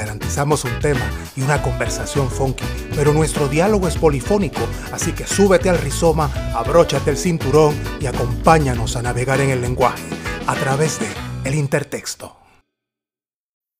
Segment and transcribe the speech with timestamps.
[0.00, 1.06] Garantizamos un tema
[1.36, 2.64] y una conversación funky,
[2.96, 4.62] pero nuestro diálogo es polifónico,
[4.92, 10.02] así que súbete al rizoma, abróchate el cinturón y acompáñanos a navegar en el lenguaje
[10.46, 11.06] a través de
[11.44, 12.34] El Intertexto.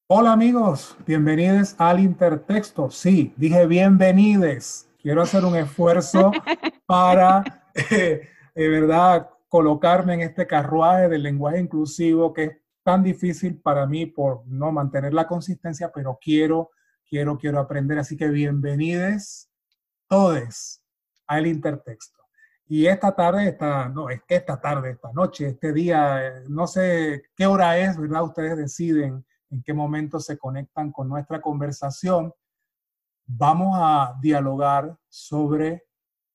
[0.08, 2.90] Hola amigos, bienvenidos al Intertexto.
[2.90, 4.90] Sí, dije bienvenides.
[5.00, 6.32] Quiero hacer un esfuerzo
[6.84, 7.62] para...
[7.90, 12.52] Eh, de verdad, colocarme en este carruaje del lenguaje inclusivo que es
[12.82, 16.70] tan difícil para mí por no mantener la consistencia, pero quiero,
[17.08, 17.98] quiero, quiero aprender.
[17.98, 19.50] Así que bienvenidos
[20.08, 20.82] todos
[21.26, 22.20] al intertexto.
[22.66, 27.24] Y esta tarde, esta, no, es que esta tarde, esta noche, este día, no sé
[27.34, 28.22] qué hora es, ¿verdad?
[28.22, 32.32] Ustedes deciden en qué momento se conectan con nuestra conversación.
[33.26, 35.84] Vamos a dialogar sobre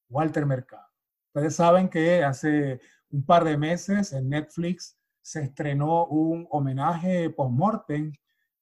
[0.10, 0.86] Walter Mercado.
[1.28, 8.14] Ustedes saben que hace un par de meses en Netflix se estrenó un homenaje post-mortem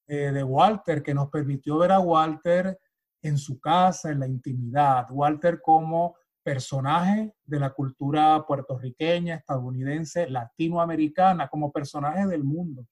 [0.07, 2.79] eh, de Walter que nos permitió ver a Walter
[3.21, 5.07] en su casa, en la intimidad.
[5.09, 12.87] Walter como personaje de la cultura puertorriqueña, estadounidense, latinoamericana, como personaje del mundo.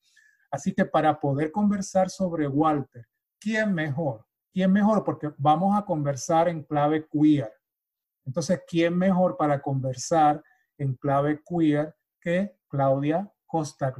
[0.52, 3.08] Así que para poder conversar sobre Walter,
[3.40, 4.26] ¿quién mejor?
[4.52, 5.06] ¿Quién mejor?
[5.06, 7.54] Porque vamos a conversar en clave queer.
[8.26, 10.44] Entonces, ¿quién mejor para conversar
[10.78, 13.94] en clave queer que Claudia Costa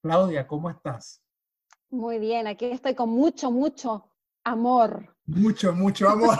[0.00, 1.22] Claudia, ¿cómo estás?
[1.90, 4.10] Muy bien, aquí estoy con mucho, mucho
[4.42, 5.14] amor.
[5.26, 6.34] Mucho, mucho amor.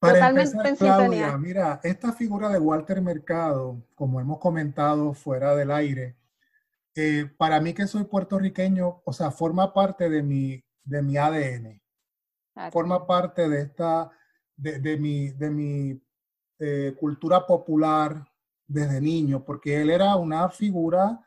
[0.00, 6.16] Para empezar, Claudia, mira, esta figura de Walter Mercado, como hemos comentado fuera del aire,
[6.94, 11.82] eh, para mí que soy puertorriqueño, o sea, forma parte de mi, de mi ADN
[12.72, 14.10] forma parte de esta,
[14.56, 16.02] de, mi, de mi
[16.58, 18.26] eh, cultura popular
[18.66, 21.20] desde niño, porque él era una figura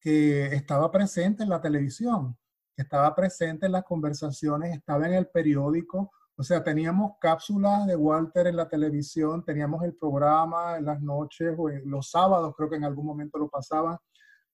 [0.00, 2.36] que estaba presente en la televisión,
[2.76, 8.46] estaba presente en las conversaciones, estaba en el periódico, o sea, teníamos cápsulas de Walter
[8.46, 12.84] en la televisión, teníamos el programa en las noches o los sábados, creo que en
[12.84, 13.98] algún momento lo pasaban.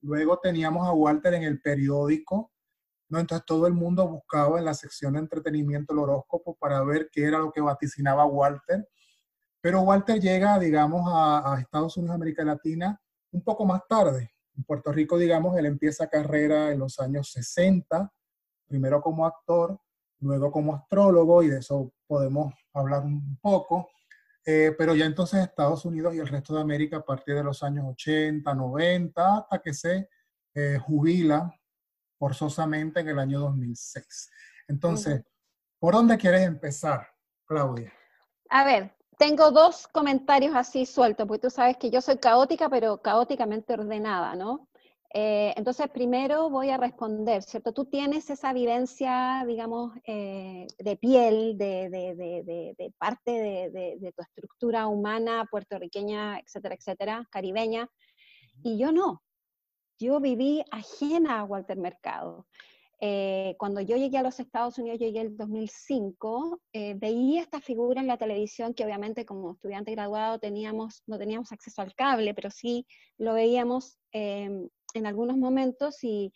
[0.02, 2.52] Luego teníamos a Walter en el periódico,
[3.08, 3.18] ¿no?
[3.20, 7.24] Entonces todo el mundo buscaba en la sección de entretenimiento el horóscopo para ver qué
[7.24, 8.86] era lo que vaticinaba Walter.
[9.68, 12.98] Pero Walter llega, digamos, a, Estados Unidos, América Latina,
[13.32, 14.32] un poco más tarde.
[14.56, 18.10] En Puerto Rico, digamos, él empieza carrera en los años 60,
[18.66, 19.78] primero como actor,
[20.20, 23.90] luego como astrólogo, y de eso podemos hablar un poco.
[24.42, 27.62] Eh, pero ya entonces Estados Unidos y el resto de América a partir de los
[27.62, 30.08] años 80, 90, hasta que se
[30.54, 31.54] eh, jubila
[32.18, 34.30] forzosamente en el año 2006.
[34.66, 35.22] Entonces,
[35.78, 37.06] ¿por dónde quieres empezar,
[37.44, 37.92] Claudia?
[38.48, 43.02] A ver, tengo dos comentarios así sueltos, porque tú sabes que yo soy caótica, pero
[43.02, 44.68] caóticamente ordenada, ¿no?
[45.14, 47.72] Eh, entonces, primero voy a responder, ¿cierto?
[47.72, 53.30] Tú tienes esa vivencia, digamos, eh, de piel, de, de, de parte
[53.70, 57.88] de, tu estructura humana, puertorriqueña, etcétera, etcétera, caribeña,
[58.62, 59.22] y yo no
[59.98, 62.46] yo viví ajena a Walter Mercado.
[63.00, 67.60] Eh, cuando yo llegué a los Estados Unidos, llegué en el 2005, eh, veía esta
[67.60, 70.40] figura en la televisión que obviamente como estudiante graduado
[71.06, 72.86] no teníamos acceso al cable, pero sí
[73.16, 76.32] lo veíamos em, en algunos momentos y,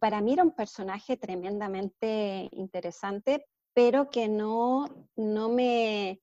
[0.00, 3.44] para mí era un personaje tremendamente interesante,
[3.74, 6.20] pero que no, no me,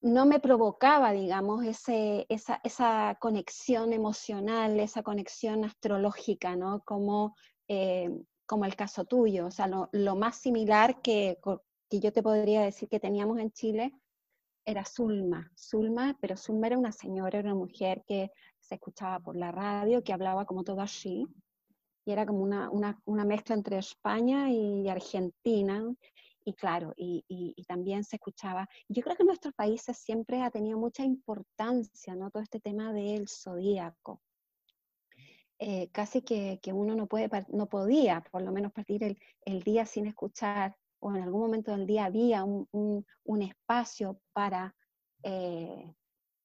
[0.00, 1.92] no me provocaba, digamos, esa,
[2.64, 6.80] esa, conexión emocional, esa conexión astrológica, ¿no?
[6.86, 7.34] Como,
[7.68, 8.08] eh,
[8.48, 9.46] como el caso tuyo.
[9.46, 11.38] O sea, lo, más similar que,
[11.90, 13.92] que, yo te podría decir que teníamos en Chile
[14.64, 15.52] era Zulma.
[15.56, 18.30] Zulma, pero Zulma era una señora, era una mujer que
[18.60, 21.26] se escuchaba por la radio, que hablaba como todo así,
[22.04, 25.84] y era como una, una, una mezcla entre España y Argentina
[26.48, 28.66] y claro, y, también se escuchaba.
[28.88, 32.30] Yo creo que en nuestros países siempre ha tenido mucha importancia, ¿no?
[32.30, 34.22] Todo este tema del zodíaco.
[35.60, 40.06] Eh, casi que, uno no, puede, no podía, por lo menos, partir el, día sin
[40.06, 43.04] escuchar, o en algún momento del día había un,
[43.42, 44.74] espacio para
[45.24, 45.92] eh,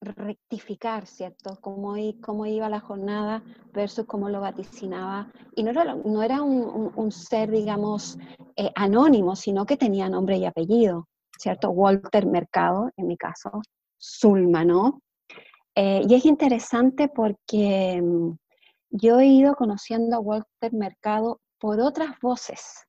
[0.02, 1.58] rectificar, ¿cierto?
[1.62, 5.32] Cómo, cómo, iba la jornada versus cómo lo vaticinaba.
[5.56, 8.18] Y no era, no era un, ser, digamos,
[8.56, 11.08] eh, anónimo, sino que tenía nombre y apellido,
[11.38, 11.70] ¿cierto?
[11.70, 13.62] Walter Mercado, en mi caso,
[14.02, 15.02] Zulma, ¿no?
[15.76, 18.34] Y es interesante porque mm,
[18.94, 22.86] yo he ido conociendo a Walter Mercado por otras voces.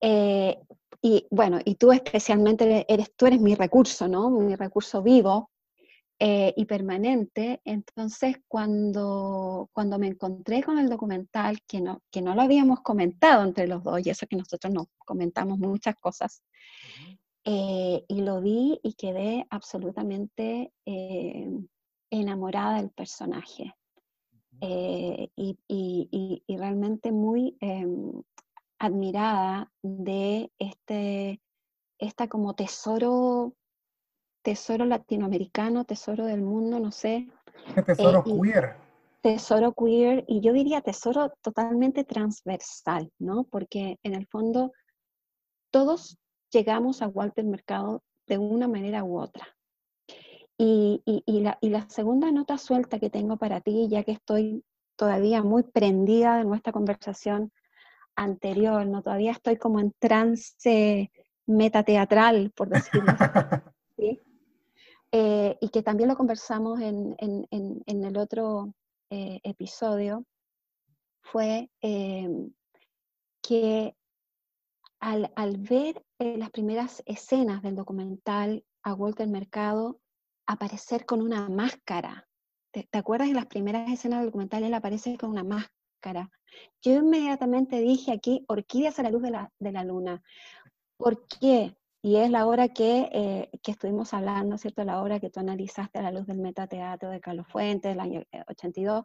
[0.00, 0.56] Eh,
[1.02, 4.30] y bueno, y tú especialmente eres, tú eres mi recurso, ¿no?
[4.30, 5.50] Mi recurso vivo
[6.20, 7.60] eh, y permanente.
[7.64, 13.42] Entonces, cuando, cuando me encontré con el documental, que no, que no lo habíamos comentado
[13.42, 16.40] entre los dos, y eso que nosotros no comentamos muchas cosas,
[17.44, 20.72] eh, y lo vi y quedé absolutamente
[22.10, 23.74] enamorada del personaje.
[24.60, 28.22] Y, y, y, realmente muy em,
[28.78, 31.42] admirada de este,
[31.98, 33.54] esta como tesoro
[34.44, 37.28] tesoro latinoamericano, tesoro del mundo, no sé.
[37.86, 38.76] Tesoro eh, queer.
[39.22, 43.44] Tesoro queer, y yo diría tesoro totalmente transversal, ¿no?
[43.44, 44.72] Porque en el fondo
[45.72, 46.18] todos
[46.52, 49.46] llegamos a Walter Mercado de una manera u otra.
[50.56, 54.64] Y, la, y, la, segunda nota suelta que tengo para ti, ya que estoy
[54.96, 57.52] todavía muy prendida de nuestra conversación
[58.14, 59.02] anterior, ¿no?
[59.02, 61.10] Todavía estoy como en trance
[61.46, 63.24] metateatral, por decirlo así.
[63.98, 64.20] ¿sí?
[65.16, 67.16] Eh, y que también lo conversamos en,
[67.86, 68.74] el otro
[69.10, 70.24] eh, episodio,
[71.22, 72.28] fue eh,
[73.40, 73.94] que
[74.98, 80.00] al, ver las primeras escenas del documental a Walter Mercado
[80.46, 82.28] aparecer con una máscara,
[82.72, 84.64] ¿te, acuerdas de las primeras escenas del documental?
[84.64, 86.30] Él aparece con una máscara.
[86.82, 90.22] Yo inmediatamente dije aquí, orquídeas a la luz de la, de la luna.
[90.96, 91.76] ¿Por qué?
[92.02, 94.84] Y es la obra que, eh, que, estuvimos hablando, ¿cierto?
[94.84, 98.22] La obra que tú analizaste a la luz del metateatro de Carlos Fuentes del año
[98.48, 99.04] 82,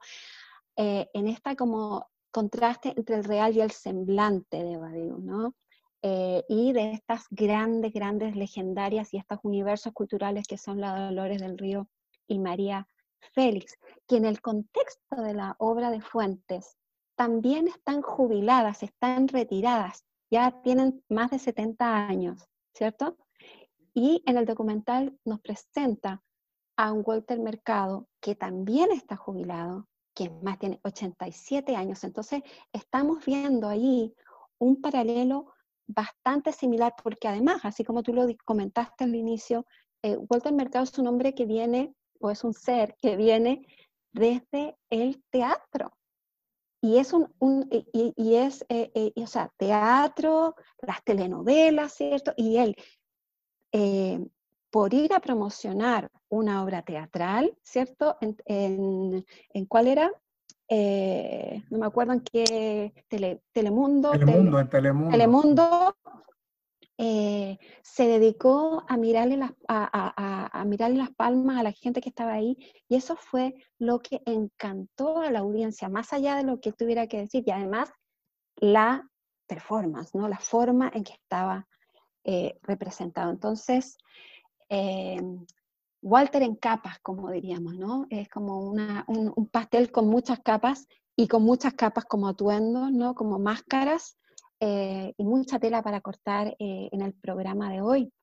[0.76, 5.56] eh, eh, en esta como contraste entre el real y el semblante de Badiou, ¿no?
[6.02, 11.58] Y de estas grandes, grandes legendarias y estos universos culturales que son la Dolores del
[11.58, 11.90] Río
[12.28, 12.88] y María
[13.34, 16.78] Félix, que en el contexto de la obra de Fuentes
[17.16, 22.50] también están jubiladas, están retiradas, ya tienen más de 70 años.
[22.80, 23.18] ¿cierto?
[23.94, 26.24] Y en el documental nos presenta
[26.78, 32.06] a un Walter Mercado que también está jubilado, que más tiene 87 años.
[32.06, 32.42] Entonces,
[32.72, 34.14] estamos viendo ahí
[34.60, 35.52] un paralelo
[35.90, 39.66] bastante similar, porque además, así como tú lo comentaste al inicio,
[40.04, 43.66] eh, Walter Mercado es un hombre que viene, o es un ser que viene
[44.12, 45.92] desde el teatro.
[46.82, 47.28] Y es un,
[47.72, 52.34] y, es, eh, eh, o sea, teatro, las telenovelas, ¿cierto?
[52.38, 52.76] Y él,
[53.74, 54.26] eh,
[54.70, 58.18] por ir a promocionar una obra teatral, ¿cierto?
[58.22, 60.12] ¿En, en, cuál era?
[60.70, 62.94] No me acuerdo en qué,
[63.54, 64.12] Telemundo.
[64.12, 65.12] Telemundo, en Telemundo.
[65.12, 65.96] Telemundo,
[67.02, 72.34] eh, se dedicó a mirarle, las, a, mirarle las palmas a la gente que estaba
[72.34, 72.58] ahí
[72.90, 77.08] y eso fue lo que encantó a la audiencia, más allá de lo que tuviera
[77.08, 77.90] que decir y además
[78.58, 79.10] la
[79.48, 80.28] performance, ¿no?
[80.28, 81.70] la forma en que estaba
[82.26, 83.32] eh, representado.
[83.32, 83.98] Entonces,
[84.68, 85.22] eh,
[86.02, 88.06] Walter en capas, como diríamos, ¿no?
[88.10, 92.92] Es como una, un, un, pastel con muchas capas y con muchas capas como atuendos,
[92.92, 93.16] ¿no?
[93.16, 94.18] Como máscaras
[94.62, 98.14] eh, y mucha tela para cortar eh, en el programa de hoy.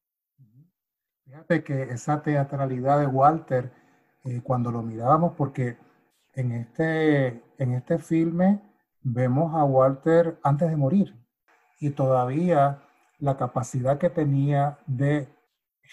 [1.25, 3.73] Fíjate que esa teatralidad de Walter,
[4.25, 5.79] eh, cuando lo mirábamos, porque
[6.35, 8.61] en este, en este filme
[9.03, 11.17] vemos a Walter antes de morir
[11.81, 12.83] y todavía
[13.19, 15.29] la capacidad que tenía de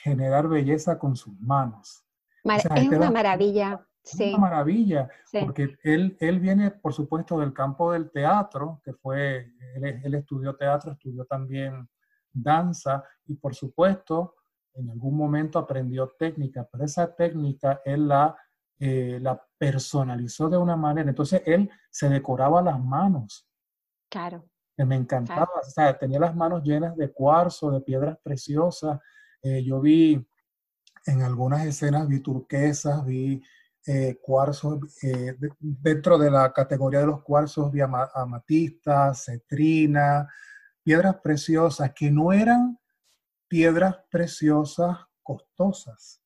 [0.02, 2.06] generar belleza con sus manos.
[2.44, 3.86] es una maravilla.
[4.04, 4.30] Sí.
[4.30, 10.14] Una maravilla, porque él, él viene, por supuesto, del campo del teatro, que fue, él,
[10.14, 11.88] estudió teatro, estudió también
[12.34, 14.36] danza y, por supuesto,
[14.74, 18.36] en algún momento aprendió técnica, pero esa técnica él la,
[18.78, 21.10] eh, la personalizó de una manera.
[21.10, 23.48] Entonces, él se decoraba las manos.
[24.10, 24.44] Claro.
[24.76, 29.00] Que me encantaba, o sea, tenía las manos llenas de cuarzo, de piedras preciosas.
[29.44, 30.26] Eh, yo vi
[31.06, 33.44] en algunas escenas, vi turquesas, vi
[33.86, 40.30] eh, cuarzos, eh, dentro de la categoría de los cuarzos vi amatista, cetrina,
[40.82, 42.80] piedras preciosas que no eran
[43.50, 46.22] piedras preciosas costosas.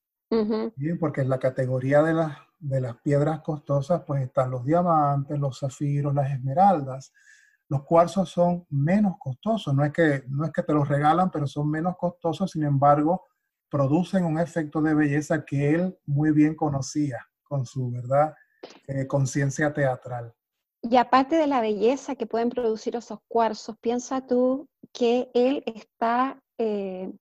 [0.99, 5.59] Porque en la categoría de las, de las piedras costosas pues están los diamantes, los
[5.59, 7.11] zafiros, las esmeraldas.
[7.69, 11.47] Los cuarzos son menos costosos, no es, que, no es que te los regalan, pero
[11.47, 13.25] son menos costosos, sin embargo,
[13.69, 18.33] producen un efecto de belleza que él muy bien conocía con su verdad
[18.87, 20.33] eh, conciencia teatral.
[20.81, 26.41] Y aparte de la belleza que pueden producir esos cuarzos, piensa tú que él está
[26.57, 27.11] eh,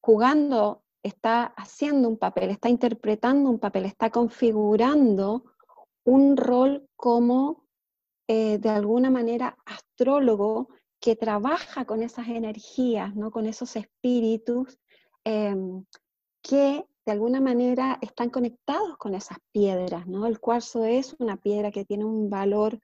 [0.00, 5.44] jugando está haciendo un papel, está interpretando un papel, está configurando
[6.04, 7.59] un rol como
[8.32, 10.68] eh, de alguna manera astrólogo
[11.00, 13.32] que trabaja con esas energías, ¿no?
[13.32, 14.78] con esos espíritus
[15.24, 15.84] em,
[16.40, 20.06] que de alguna manera están conectados con esas piedras.
[20.06, 20.26] ¿no?
[20.26, 22.78] El cuarzo es una piedra que tiene un valor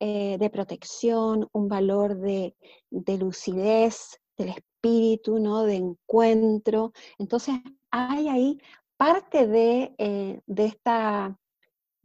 [0.00, 2.56] eh, de protección, un valor de,
[2.90, 5.64] lucidez del espíritu, ¿no?
[5.64, 6.94] de encuentro.
[7.18, 7.56] Entonces
[7.90, 8.58] hay ahí
[8.96, 11.38] parte de, eh, de esta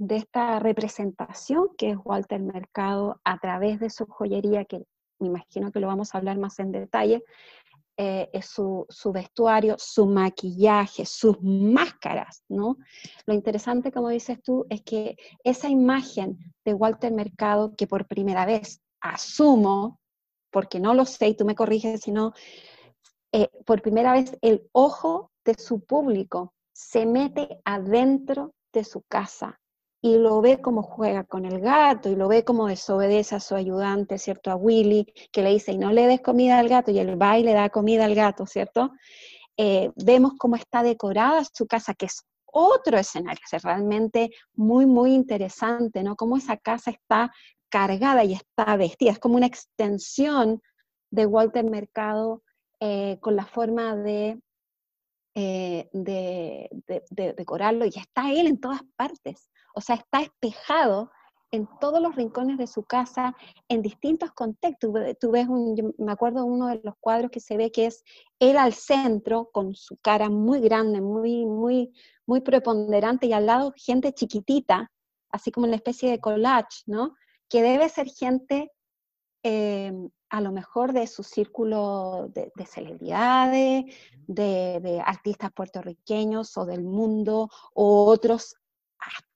[0.02, 4.84] de esta representación que es Walter Mercado a través de su joyería, que
[5.20, 7.24] me imagino que lo vamos a hablar más en detalle,
[7.98, 12.78] eh, es su, vestuario, su maquillaje, sus máscaras, ¿no?
[13.28, 18.48] Lo interesante, como dices tú, es que esa imagen de Walter Mercado, que por primera
[18.48, 20.00] vez asumo,
[20.50, 22.34] porque no lo sé y tú me corriges, sino
[23.32, 29.61] eh, por primera vez el ojo de su público se mete adentro de su casa
[30.02, 33.56] y lo ve como juega con el gato y lo ve como desobedece a su
[33.56, 34.50] ayudante, ¿cierto?
[34.50, 37.38] A Willy, que le dice, y no le des comida al gato, y él va
[37.38, 38.92] y le da comida al gato, ¿cierto?
[39.58, 45.14] Eh, vemos cómo está decorada su casa, que es otro escenario, es realmente muy, muy
[45.14, 46.16] interesante, ¿no?
[46.16, 47.32] Cómo esa casa está
[47.70, 50.62] cargada y está vestida, es como una extensión
[51.12, 52.42] de Walter Mercado
[52.80, 54.40] eh, con la forma eh,
[55.94, 56.70] de
[57.38, 59.51] decorarlo, y está él en todas partes.
[59.74, 61.12] O sea, está espejado
[61.52, 63.36] en todos los rincones de su casa,
[63.68, 64.92] en distintos contextos.
[65.20, 65.48] Tú ves,
[65.98, 68.04] me acuerdo uno de los cuadros que se ve que es
[68.40, 71.94] él al centro, con su cara muy grande, muy, muy,
[72.26, 74.92] muy preponderante, y al lado gente chiquitita,
[75.30, 77.16] así como una especie de collage, ¿no?
[77.50, 78.72] Que debe ser gente
[79.44, 79.92] eh,
[80.30, 83.84] a lo mejor de su círculo de, celebridades,
[84.28, 88.56] de, de, artistas puertorriqueños o del mundo, o otros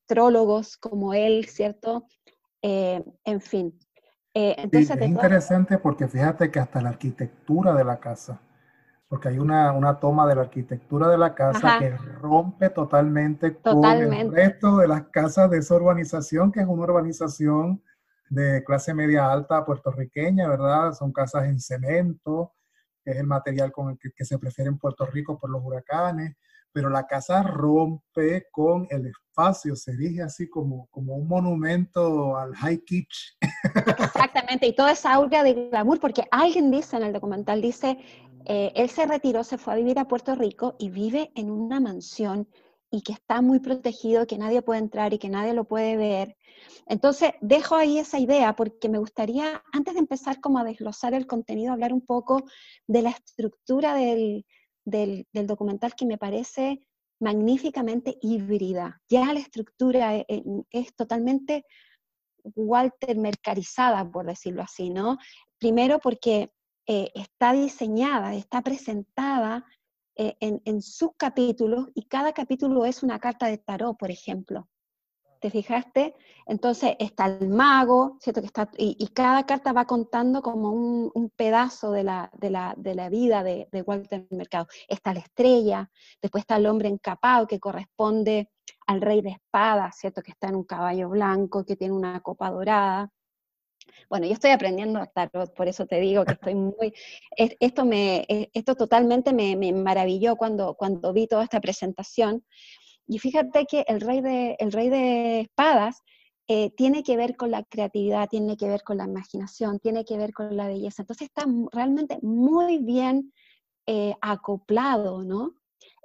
[0.05, 2.05] astrólogos como él, ¿cierto?
[2.61, 3.77] Eh, en fin.
[4.33, 8.39] Eh, entonces, es interesante porque fíjate que hasta la arquitectura de la casa,
[9.07, 13.85] porque hay una, una toma de la arquitectura de la casa que rompe totalmente, con
[13.85, 17.81] el resto de las casas de esa urbanización, que es una urbanización
[18.29, 20.93] de clase media alta puertorriqueña, ¿verdad?
[20.93, 22.53] Son casas en cemento,
[23.03, 25.63] que es el material con el que, que se prefiere en Puerto Rico por los
[25.63, 26.35] huracanes
[26.75, 32.53] pero la casa rompe con el espacio, se erige así como, como un monumento al
[32.53, 33.37] high kitsch.
[33.97, 37.97] Exactamente, y toda esa aura de glamour, porque alguien dice en el documental, dice,
[38.43, 41.79] eh, él se retiró, se fue a vivir a Puerto Rico y vive en una
[41.79, 42.49] mansión
[42.91, 46.35] y que está muy protegido, que nadie puede entrar y que nadie lo puede ver.
[46.87, 51.25] Entonces, dejo ahí esa idea porque me gustaría, antes de empezar como a desglosar el
[51.25, 52.43] contenido, hablar un poco
[52.85, 54.45] de la estructura del,
[54.85, 56.79] del, documental que me parece
[57.19, 59.01] magníficamente híbrida.
[59.09, 61.65] Ya la estructura e, e, es, totalmente
[62.55, 65.17] Walter mercarizada, por decirlo así, ¿no?
[65.59, 66.51] Primero porque
[66.87, 69.65] eh, está diseñada, está presentada
[70.17, 74.69] eh, en, en, sus capítulos y cada capítulo es una carta de tarot, por ejemplo.
[75.45, 76.15] ¿Te fijaste?
[76.47, 78.41] Entonces está el mago, ¿cierto?
[78.41, 83.43] Que está, y, cada carta va contando como un, pedazo de la, de la, vida
[83.43, 84.65] de, Walter Mercado.
[84.87, 88.49] Está la estrella, después está el hombre encapado que corresponde
[88.87, 90.23] al rey de espadas, ¿cierto?
[90.23, 93.11] Que está en un caballo blanco, que tiene una copa dorada.
[94.09, 96.91] Bueno, yo estoy aprendiendo a tarot, por eso te digo que estoy muy...
[97.37, 102.43] Esto, me, esto totalmente me, me maravilló cuando, cuando vi toda esta presentación.
[103.07, 106.01] Y fíjate que el rey de, el rey de espadas
[106.47, 110.17] eh, tiene que ver con la creatividad, tiene que ver con la imaginación, tiene que
[110.17, 111.01] ver con la belleza.
[111.01, 113.33] Entonces está realmente muy bien
[113.87, 115.53] eh, acoplado, ¿no?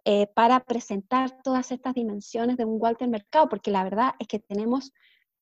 [0.04, 4.38] Eh, para presentar todas estas dimensiones de un Walter Mercado, porque la verdad es que
[4.38, 4.92] tenemos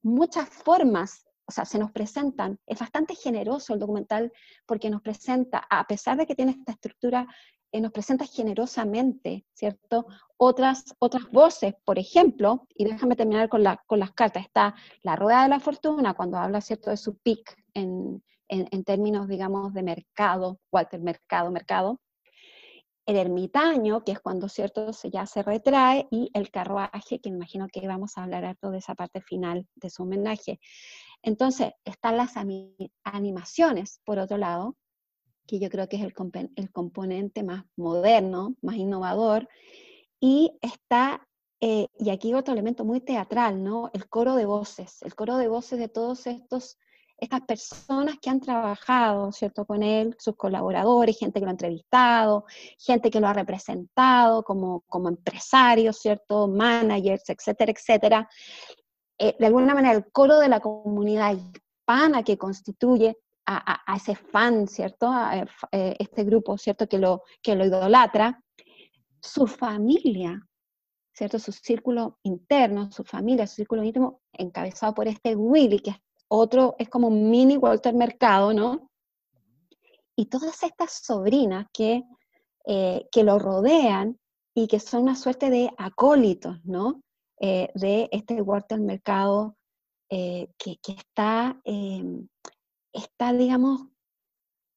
[0.02, 4.32] muchas formas, o sea, se nos presentan, es bastante generoso el documental
[4.66, 7.26] porque nos presenta, a pesar de que tiene esta estructura
[7.72, 10.06] eh, nos presenta generosamente, ¿cierto?
[10.36, 15.16] Otras, otras voces, por ejemplo, y déjame terminar con, la, con las cartas, está la
[15.16, 19.82] rueda de la fortuna cuando habla, ¿cierto?, de su pic en, en, términos, digamos, de
[19.82, 22.00] mercado, Walter Mercado, mercado,
[23.04, 27.66] el ermitaño, que es cuando, ¿cierto?, se, ya se retrae, y el carruaje, que imagino
[27.70, 30.58] que vamos a hablar harto de esa parte final de su homenaje.
[31.22, 32.34] Entonces, están las
[33.04, 34.76] animaciones, por otro lado,
[35.48, 36.12] que yo creo que es el,
[36.70, 39.48] componente más moderno, más innovador,
[40.20, 41.26] y está,
[41.60, 43.90] eh, y aquí otro elemento muy teatral, ¿no?
[43.94, 46.78] El coro de voces, el coro de voces de todos estos
[47.20, 52.44] estas personas que han trabajado, ¿cierto?, con él, sus colaboradores, gente que lo ha entrevistado,
[52.78, 58.28] gente que lo ha representado como, como empresario, ¿cierto?, managers, etcétera, etcétera.
[59.18, 63.16] Eh, de alguna manera, el coro de la comunidad hispana que constituye
[63.50, 68.42] a, ese fan, ¿cierto?, a, eh, este grupo, ¿cierto?, que lo, que lo idolatra,
[69.20, 70.46] su familia,
[71.12, 71.38] ¿cierto?
[71.38, 75.96] Su círculo interno, su familia, su círculo íntimo, encabezado por este Willy, que es
[76.28, 78.90] otro, es como un mini Walter Mercado, ¿no?
[80.14, 82.04] Y todas estas sobrinas que,
[82.66, 84.18] eh, que lo rodean
[84.54, 87.02] y que son una suerte de acólitos, ¿no?
[87.40, 89.56] Eh, de este Walter Mercado
[90.10, 92.28] eh, que, que, está, em,
[92.92, 93.86] está, digamos,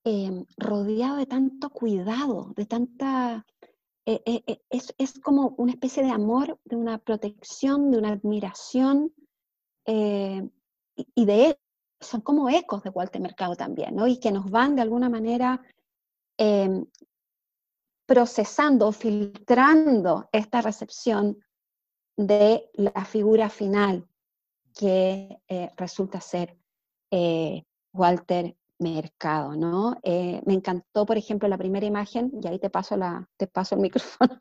[0.03, 3.45] em, rodeado de tanto cuidado, de tanta
[4.05, 8.09] eh, eh, eh, es, es, como una especie de amor, de una protección, de una
[8.09, 9.13] admiración,
[9.85, 11.59] y, de
[11.99, 14.07] son como ecos de Walter Mercado también, ¿no?
[14.07, 15.61] Y que nos van de alguna manera
[16.37, 16.85] em,
[18.05, 21.43] procesando, filtrando esta recepción
[22.17, 24.07] de la figura final
[24.73, 25.37] que
[25.75, 26.57] resulta ser
[27.93, 29.95] Walter mercado, ¿no?
[30.01, 33.75] Eh, me encantó, por ejemplo, la primera imagen, y ahí te paso, la, te paso
[33.75, 34.37] el micrófono,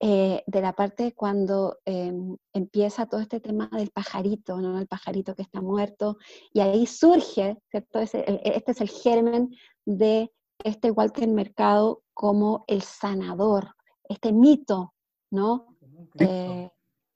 [0.00, 4.78] eh, de la parte cuando em, empieza todo este tema del pajarito, ¿no?
[4.78, 6.18] El pajarito que está muerto,
[6.52, 8.00] y ahí surge, ¿cierto?
[8.00, 9.50] este es el germen
[9.86, 10.32] de
[10.64, 13.76] este Walter Mercado como el sanador,
[14.08, 14.92] este mito,
[15.30, 15.76] ¿no?
[16.18, 16.68] Eh,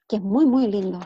[0.07, 1.01] que es muy, muy lindo.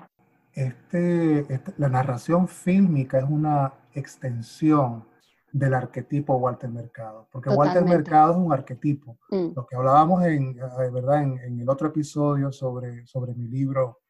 [0.56, 5.06] Este, este, la narración fílmica es una extensión
[5.52, 9.18] del arquetipo Walter Mercado, porque Walter Mercado es un arquetipo.
[9.30, 9.48] Mm.
[9.54, 11.24] Lo que hablábamos en, eh, ¿verdad?
[11.24, 14.00] En, el otro episodio sobre, sobre mi libro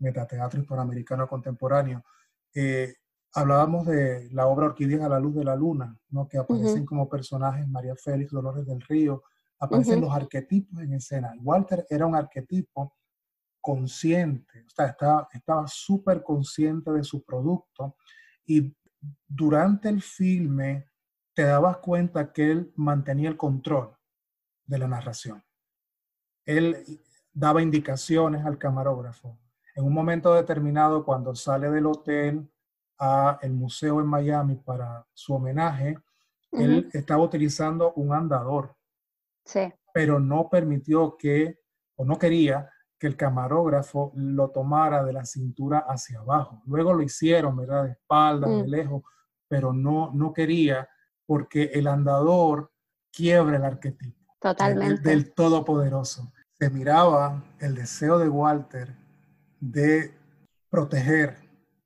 [0.00, 2.02] Metateatro Hispanoamericano Contemporáneo,
[2.52, 2.92] eh,
[3.32, 6.26] hablábamos de la obra Orquídeas a la Luz de la Luna, ¿no?
[6.26, 9.22] que aparecen como personajes María Félix, Dolores del Río,
[9.60, 11.32] aparecen los arquetipos en escena.
[11.40, 12.94] Walter era un arquetipo
[13.64, 14.94] consciente, o sea,
[15.32, 17.96] estaba súper consciente de su producto
[18.44, 18.76] y
[19.26, 20.90] durante el filme
[21.32, 23.96] te dabas cuenta que él mantenía el control
[24.66, 25.42] de la narración.
[26.44, 26.76] Él
[27.32, 29.38] daba indicaciones al camarógrafo.
[29.74, 32.46] En un momento determinado, cuando sale del hotel
[32.98, 35.96] a el museo en Miami para su homenaje,
[36.52, 38.76] él estaba utilizando un andador.
[39.42, 39.72] Sí.
[39.94, 41.60] Pero no permitió que,
[41.96, 46.62] o no quería, que el camarógrafo lo tomara de la cintura hacia abajo.
[46.66, 47.84] Luego lo hicieron, ¿verdad?
[47.84, 48.66] De espalda, de mm.
[48.66, 49.02] lejos,
[49.48, 50.88] pero no, no quería
[51.26, 52.70] porque el andador
[53.12, 54.24] quiebra el arquetipo.
[54.40, 55.08] Totalmente.
[55.08, 56.32] Del, todopoderoso.
[56.52, 58.94] Se miraba el deseo de Walter
[59.60, 60.14] de
[60.68, 61.36] proteger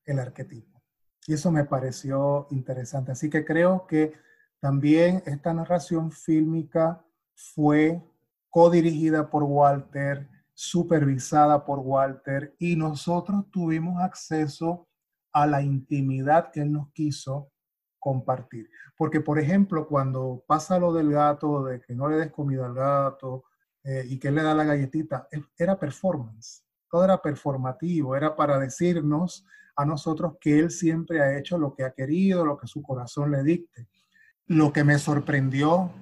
[0.05, 0.83] el arquetipo.
[1.27, 3.13] Y eso me pareció interesante.
[3.13, 4.15] Así que creo que
[4.61, 8.03] también esta narración fílmica fue
[8.51, 10.27] codirigida por Walter,
[10.61, 14.89] supervisada por Walter y nosotros tuvimos acceso
[15.33, 17.53] a la intimidad que él nos quiso
[18.01, 18.69] compartir.
[18.97, 22.75] Porque, por ejemplo, cuando pasa lo del gato, de que no le des comida al
[22.75, 23.45] gato
[23.85, 28.59] eh, y que él le da la galletita, era performance, todo era performativo, era para
[28.59, 32.83] decirnos a nosotros que él siempre ha hecho lo que ha querido, lo que su
[32.83, 33.87] corazón le dicte.
[34.49, 35.93] Lo que me sorprendió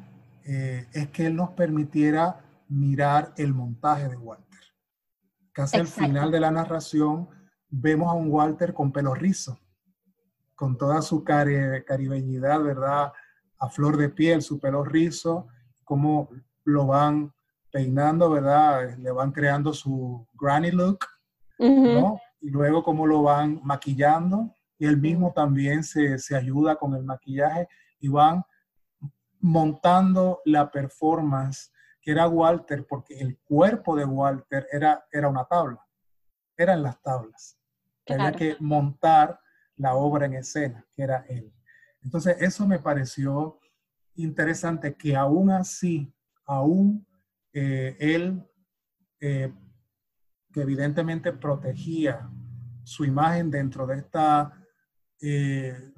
[0.47, 4.46] eh, es que él nos permitiera mirar el montaje de Walter.
[5.57, 7.31] Casi al final de la narración
[7.71, 9.59] vemos a un Walter con pelo rizo,
[10.55, 13.11] con toda su caribeñidad, ¿verdad?
[13.59, 15.49] A flor de piel, su pelo rizo,
[15.83, 16.29] cómo
[16.65, 17.33] lo van
[17.73, 18.99] peinando, ¿verdad?
[18.99, 20.99] Le van creando su granny look,
[21.59, 22.21] ¿no?
[22.43, 27.03] Y luego cómo lo van maquillando y él mismo también se, se ayuda con el
[27.03, 27.67] maquillaje
[27.99, 28.45] y van
[29.41, 31.73] montando la performance
[32.07, 35.85] que era Walter, porque el cuerpo de Walter era, era una tabla,
[36.57, 37.59] eran las tablas.
[38.09, 39.41] Había que montar
[39.75, 41.53] la obra en escena, que era él.
[42.05, 43.59] Entonces, eso me pareció
[44.15, 46.15] interesante que aún así,
[46.47, 47.05] aún
[47.53, 48.41] eh, él,
[49.19, 49.53] eh,
[50.53, 52.31] que evidentemente protegía
[52.85, 54.53] su imagen dentro de esta,
[55.21, 55.93] eh,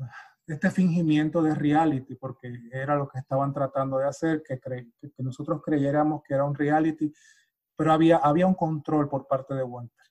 [0.49, 5.61] este fingimiento de reality, porque era lo que estaban tratando de hacer, que, que nosotros
[5.65, 7.13] creyéramos que era un reality,
[7.77, 10.07] pero había, había un control por parte de Walter.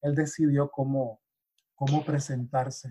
[0.00, 1.20] Él decidió cómo,
[1.74, 2.90] cómo presentarse.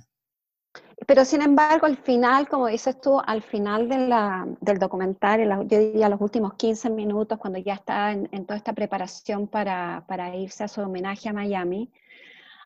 [1.06, 5.80] Pero sin embargo, al final, como dices tú, al final de la, del documental, yo
[5.80, 10.64] diría los últimos 15 minutos, cuando ya está en, toda esta preparación para, para, irse
[10.64, 11.92] a su homenaje a Miami,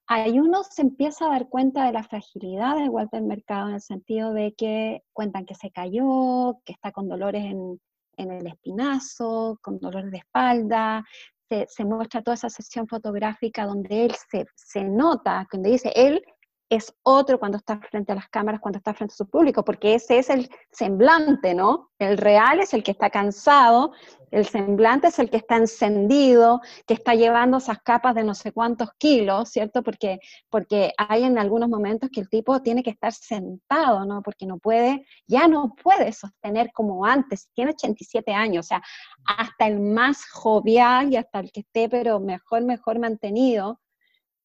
[0.08, 3.82] ahí uno se empieza a dar cuenta de la fragilidad de Walter Mercado en el
[3.82, 7.80] sentido de que cuentan que se cayó, que está con dolores en,
[8.18, 11.04] el espinazo, con dolores de espalda,
[11.50, 16.24] se, muestra toda esa sesión fotográfica donde él se, se nota, donde dice, él
[16.69, 19.95] es otro cuando está frente a las cámaras, cuando está frente a su público, porque
[19.95, 21.91] ese es el semblante, ¿no?
[21.99, 23.93] El real es el que está cansado,
[24.32, 28.51] el semblante es el que está encendido, que está llevando esas capas de no sé
[28.51, 29.84] cuántos kilos, ¿cierto?
[29.84, 34.23] Porque, porque hay en algunos momentos que el tipo tiene que estar sentado, ¿no?
[34.23, 38.82] Porque no puede, ya no puede sostener como antes, tiene 87 años, o sea,
[39.25, 43.80] hasta el más jovial y hasta el que esté, pero mejor, mejor mantenido,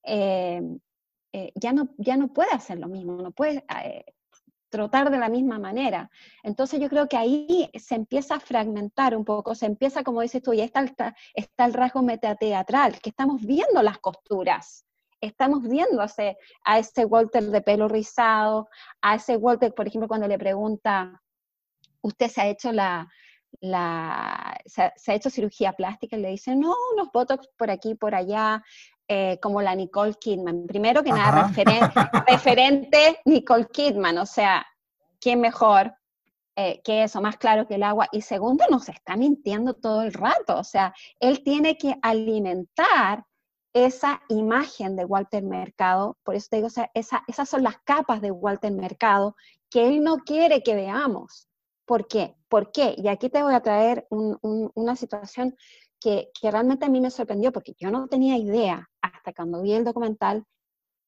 [0.05, 0.61] eh,
[1.33, 4.05] eh, ya, no, ya no puede hacer lo mismo, no puede eh,
[4.71, 6.11] trotar de la misma manera.
[6.43, 10.43] Entonces yo creo que ahí se empieza a fragmentar un poco, se empieza, como dices
[10.43, 10.85] tú, y está,
[11.35, 14.87] está, el rasgo metateatral, que estamos viendo las costuras,
[15.21, 18.69] estamos viendo a ese, a ese Walter de pelo rizado,
[19.03, 21.21] a ese Walter, por ejemplo, cuando le pregunta,
[22.01, 23.09] ¿usted se ha hecho la,
[23.61, 26.17] la se, ha, hecho cirugía plástica?
[26.17, 28.63] Y le dice, no, unos botox por aquí, por allá,
[29.13, 30.69] eh, como la Nicole Kidman.
[30.69, 31.51] Primero que nada,
[32.29, 34.65] referente Nicole Kidman, o sea,
[35.19, 35.93] ¿quién mejor
[36.55, 37.21] eh, que eso?
[37.21, 38.07] Más claro que el agua.
[38.13, 43.25] Y segundo, nos está mintiendo todo el rato, o sea, él tiene que alimentar
[43.73, 48.71] esa imagen de Walter Mercado, por eso te digo, esas son las capas de Walter
[48.71, 49.35] Mercado
[49.71, 51.49] que él no quiere que veamos.
[51.85, 52.37] ¿Por qué?
[52.49, 52.95] ¿Por qué?
[52.97, 55.57] Y aquí te voy a traer una situación
[56.01, 59.85] que, realmente a mí me sorprendió porque yo no tenía idea hasta cuando vi el
[59.85, 60.45] documental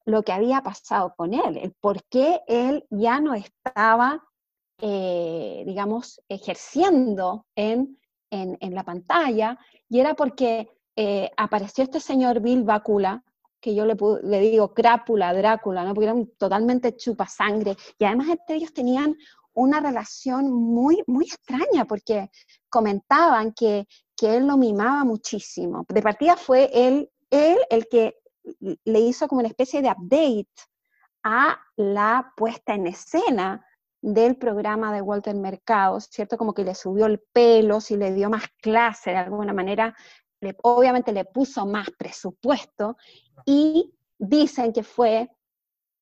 [0.05, 4.22] lo que había pasado con él, el por qué él ya no estaba,
[4.78, 7.98] eh, digamos, ejerciendo en,
[8.31, 13.22] en, la pantalla, y era porque eh, apareció este señor Bill Bacula,
[13.61, 15.94] que yo le, le digo crápula, Drácula, ¿no?
[15.94, 19.16] porque era un totalmente chupasangre, y además entre ellos tenían
[19.55, 22.31] una relación muy, muy extraña, porque
[22.68, 23.87] comentaban que
[24.23, 25.85] que él lo mimaba muchísimo.
[25.89, 28.15] De partida fue él, el que
[28.85, 30.63] le hizo como una especie de update
[31.25, 33.67] a la puesta en escena
[34.01, 36.39] del programa de Walter Mercado, ¿cierto?
[36.39, 39.93] Como que le subió el pelo, si le dio más clase de alguna manera,
[40.41, 42.97] le, obviamente le puso más presupuesto
[43.45, 45.33] y dicen que fue,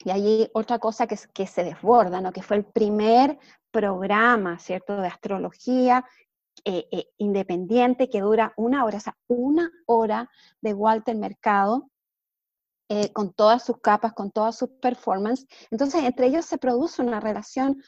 [0.05, 2.33] y allí otra cosa que, que se desborda, ¿no?
[2.33, 3.39] Que fue el primer
[3.71, 4.97] programa, ¿cierto?
[4.97, 6.05] De astrología
[6.65, 11.91] eh, eh, independiente que dura una hora, o sea, una hora de Walter Mercado,
[12.89, 15.47] eh, con todas sus capas, con todas sus performances.
[15.71, 17.83] Entonces, entre ellos se produce una relación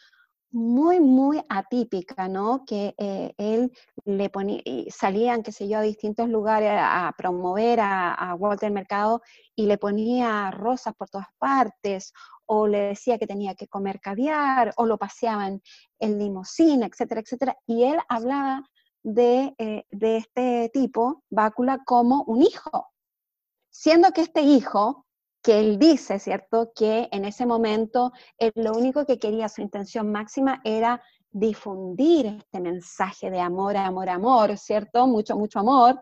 [0.52, 2.64] muy, muy atípica, ¿no?
[2.66, 2.94] Que
[3.38, 3.72] él
[4.04, 9.22] le ponía, salían, qué sé yo, a distintos lugares a, promover a, a, Walter Mercado
[9.56, 12.12] y le ponía rosas por todas partes,
[12.46, 15.62] o le decía que tenía que comer caviar, o lo paseaban
[15.98, 17.56] en limusina, etcétera, etcétera.
[17.66, 18.62] Y él hablaba
[19.02, 22.88] de, eh, de este tipo, Bácula, como un hijo,
[23.70, 25.06] siendo que este hijo,
[25.42, 30.11] que él dice, ¿cierto?, que en ese momento él lo único que quería, su intención
[30.11, 35.07] máxima era difundir este mensaje de amor, amor, amor, ¿cierto?
[35.07, 36.00] Mucho, mucho amor,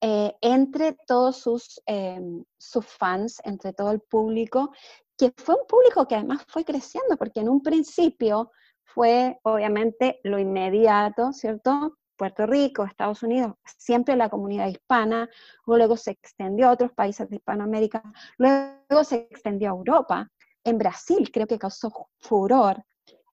[0.00, 2.20] eh, entre todos sus, eh,
[2.58, 4.70] sus fans, entre todo el público,
[5.18, 8.52] que fue un público que además fue creciendo, porque en un principio
[8.84, 11.98] fue obviamente lo inmediato, ¿cierto?
[12.16, 15.28] Puerto Rico, Estados Unidos, siempre la comunidad hispana,
[15.66, 18.02] luego se extendió a otros países de Hispanoamérica,
[18.38, 20.30] luego se extendió a Europa,
[20.64, 22.84] en Brasil creo que causó furor.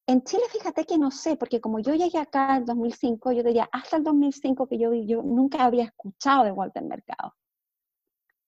[0.06, 3.70] En Chile, fíjate que no sé, porque como yo llegué acá en 2005, yo diría,
[3.72, 7.34] hasta el 2005 que yo yo nunca había escuchado de Walter Mercado.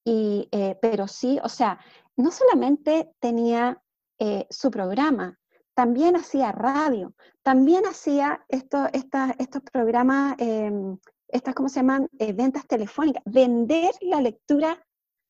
[0.04, 1.80] Y, eh, pero sí, o sea,
[2.16, 3.82] no solamente tenía
[4.18, 5.38] eh, su programa,
[5.76, 7.12] también hacía radio,
[7.42, 10.96] también hacía esto, estos programas, em,
[11.28, 12.08] estas, ¿cómo se llaman?
[12.18, 14.82] Eh, ventas telefónicas, vender la lectura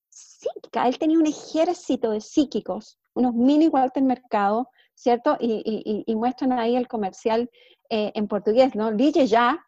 [0.08, 0.86] psíquica.
[0.86, 5.36] Él tenía un ejército de psíquicos, unos mini Walter Mercado, ¿cierto?
[5.40, 7.50] Y, muestran ahí el comercial
[7.90, 8.92] eh, en portugués, ¿no?
[8.92, 9.66] Lige ya.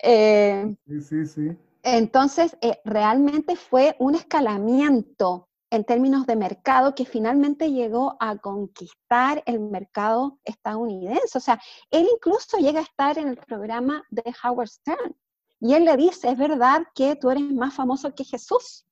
[0.00, 1.56] sí, sí, sí.
[1.82, 9.58] Entonces, realmente fue un escalamiento en términos de mercado que finalmente llegó a conquistar el
[9.58, 11.38] mercado estadounidense.
[11.38, 11.58] O sea,
[11.90, 15.16] él incluso llega a estar en el programa de Howard Stern.
[15.60, 18.84] Y él le dice, ¿es verdad que tú eres más famoso que Jesús?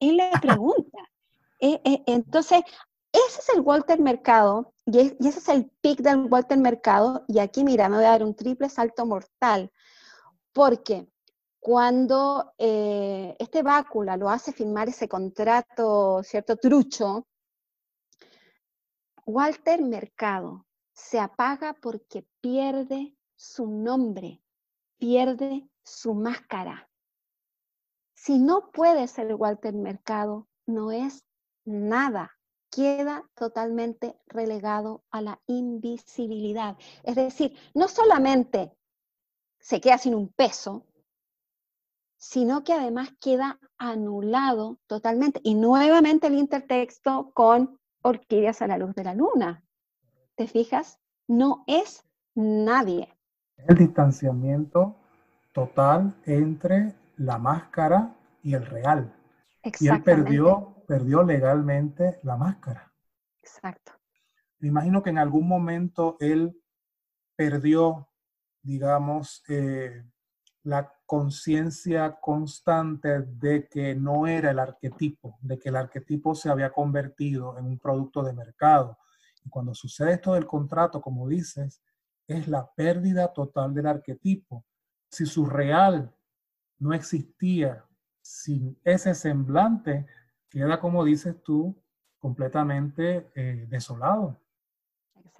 [0.00, 0.98] Él le pregunta.
[1.60, 2.62] Eh, eh, entonces,
[3.12, 7.38] ese es el Walter Mercado, y, y, ese es el pic del Walter Mercado, y
[7.38, 9.70] aquí mira, me voy a dar un triple salto mortal,
[10.54, 11.06] porque
[11.64, 16.58] cuando eh, este Bácula lo hace firmar ese contrato, ¿cierto?
[16.58, 17.26] Trucho,
[19.24, 24.42] Walter Mercado se apaga porque pierde su nombre,
[24.98, 26.90] pierde su máscara.
[28.12, 31.24] Si no puede ser Walter Mercado, no es
[31.64, 32.36] nada,
[32.70, 36.76] queda totalmente relegado a la invisibilidad.
[37.04, 38.70] Es decir, no solamente
[39.58, 40.84] se queda sin un peso,
[42.24, 45.40] sino que además queda anulado totalmente.
[45.44, 49.62] Y nuevamente el intertexto con orquídeas a la luz de la luna.
[50.34, 50.98] ¿Te fijas?
[51.28, 52.02] No es
[52.34, 53.14] nadie.
[53.58, 54.96] El distanciamiento
[55.52, 59.14] total entre la máscara y el real.
[59.78, 62.90] Y él perdió, perdió legalmente la máscara.
[63.42, 63.92] Exacto.
[64.60, 66.58] Me imagino que en algún momento él
[67.36, 68.08] perdió,
[68.62, 70.04] digamos, eh,
[70.64, 76.72] la conciencia constante de que no era el arquetipo, de que el arquetipo se había
[76.72, 78.98] convertido en un producto de mercado.
[79.44, 81.82] Y cuando sucede esto del contrato, como dices,
[82.26, 84.64] es la pérdida total del arquetipo.
[85.10, 86.10] Si su real
[86.78, 87.84] no existía
[88.22, 90.06] sin ese semblante,
[90.48, 91.76] queda, como dices tú,
[92.18, 94.40] completamente eh, desolado.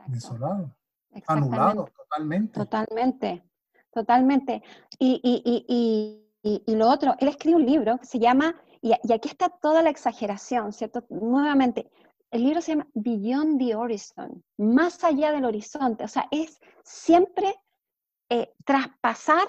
[0.07, 0.77] Desolado.
[1.27, 2.61] Anulado totalmente.
[2.61, 3.43] Totalmente.
[3.95, 4.63] Totalmente.
[4.99, 6.21] Y,
[6.67, 10.73] lo otro, él escribe un libro que se llama, y, aquí está toda la exageración,
[10.73, 11.05] ¿cierto?
[11.09, 11.89] Nuevamente,
[12.33, 17.55] el libro se llama Beyond the Horizon, más allá del horizonte, o sea, es siempre
[18.29, 19.47] eh, traspasar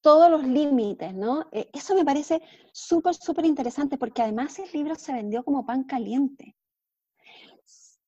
[0.00, 1.48] todos los límites, ¿no?
[1.50, 2.40] Eh, eso me parece
[2.72, 6.56] súper, súper interesante porque además el libro se vendió como pan caliente.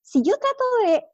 [0.02, 1.04] Si yo trato de,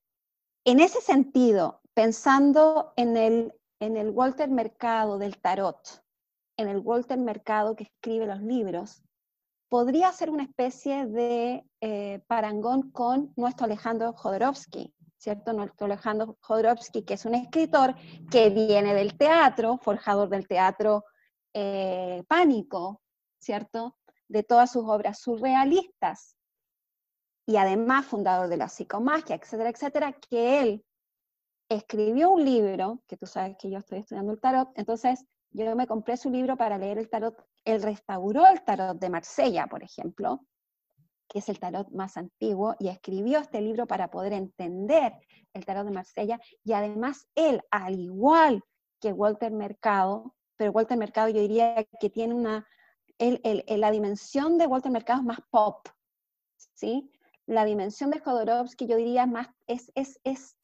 [0.65, 6.03] en ese sentido, pensando en el en el Walter Mercado del tarot,
[6.57, 9.03] en el Walter Mercado que escribe los libros,
[9.69, 15.53] podría ser una especie de eh, parangón con nuestro Alejandro Jodorowsky, ¿cierto?
[15.53, 17.95] Nuestro Alejandro Jodorowsky, que es un escritor
[18.31, 21.05] que viene del teatro, forjador del teatro
[21.55, 23.01] eh, pánico,
[23.39, 23.97] ¿cierto?
[24.29, 26.37] De todas sus obras surrealistas,
[27.47, 30.85] y además fundador de la psicomagia, etcétera, etcétera, que él
[31.71, 35.87] escribió un libro, que tú sabes que yo estoy estudiando el tarot, entonces yo me
[35.87, 40.45] compré su libro para leer el tarot, él restauró el tarot de Marsella, por ejemplo,
[41.29, 45.15] que es el tarot más antiguo, y escribió este libro para poder entender
[45.55, 48.65] el tarot de Marsella, y además él, al igual
[49.01, 52.67] que Walter Mercado, pero Walter Mercado yo diría que tiene una,
[53.19, 55.87] la dimensión de Walter Mercado es más pop,
[56.75, 57.13] ¿sí?
[57.47, 60.57] La dimensión de Jodorowsky yo diría más, es, es, es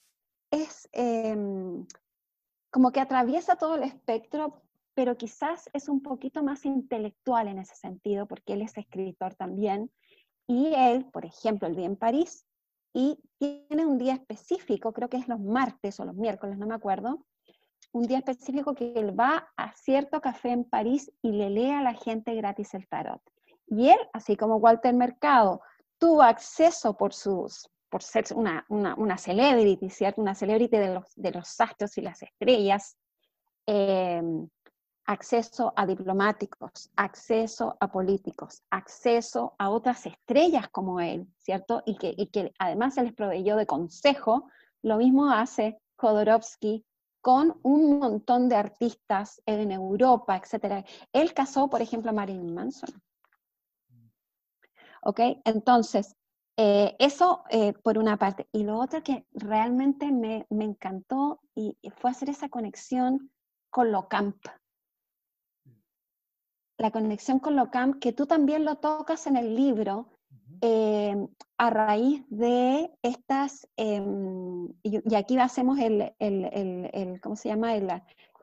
[0.51, 1.87] es em,
[2.71, 4.63] como que atraviesa todo el espectro,
[4.95, 9.91] pero quizás es un poquito más intelectual en ese sentido, porque él es escritor también.
[10.47, 12.47] Y él, por ejemplo, él vive en París
[12.95, 16.75] y tiene un día específico, creo que es los martes o los miércoles, no me
[16.75, 17.27] acuerdo,
[17.93, 21.83] un día específico que él va a cierto café en París y le lee a
[21.83, 23.21] la gente gratis el tarot.
[23.67, 25.61] Y él, así como Walter Mercado,
[25.99, 30.21] tuvo acceso por sus por ser una, una, celebrity, ¿cierto?
[30.21, 32.97] Una celebrity de los, de los astros y las estrellas,
[33.67, 34.49] em,
[35.07, 41.83] acceso a diplomáticos, acceso a políticos, acceso a otras estrellas como él, ¿cierto?
[41.87, 44.49] Y que, y que además se les proveyó de consejo,
[44.83, 46.85] lo mismo hace Jodorowsky
[47.21, 50.87] con un montón de artistas en Europa, etc.
[51.13, 52.91] Él casó, por ejemplo, a Marilyn Manson.
[55.03, 55.21] ¿Ok?
[55.45, 56.15] Entonces,
[56.57, 58.49] eh, eso eh, por una parte.
[58.53, 63.31] Y lo otro que realmente me, encantó y, fue hacer esa conexión
[63.71, 64.37] con lo camp.
[66.79, 70.09] La conexión con lo camp, que tú también lo tocas en el libro,
[70.63, 71.15] eh,
[71.59, 77.75] a raíz de estas, em, y, aquí hacemos el, el, ¿cómo se llama?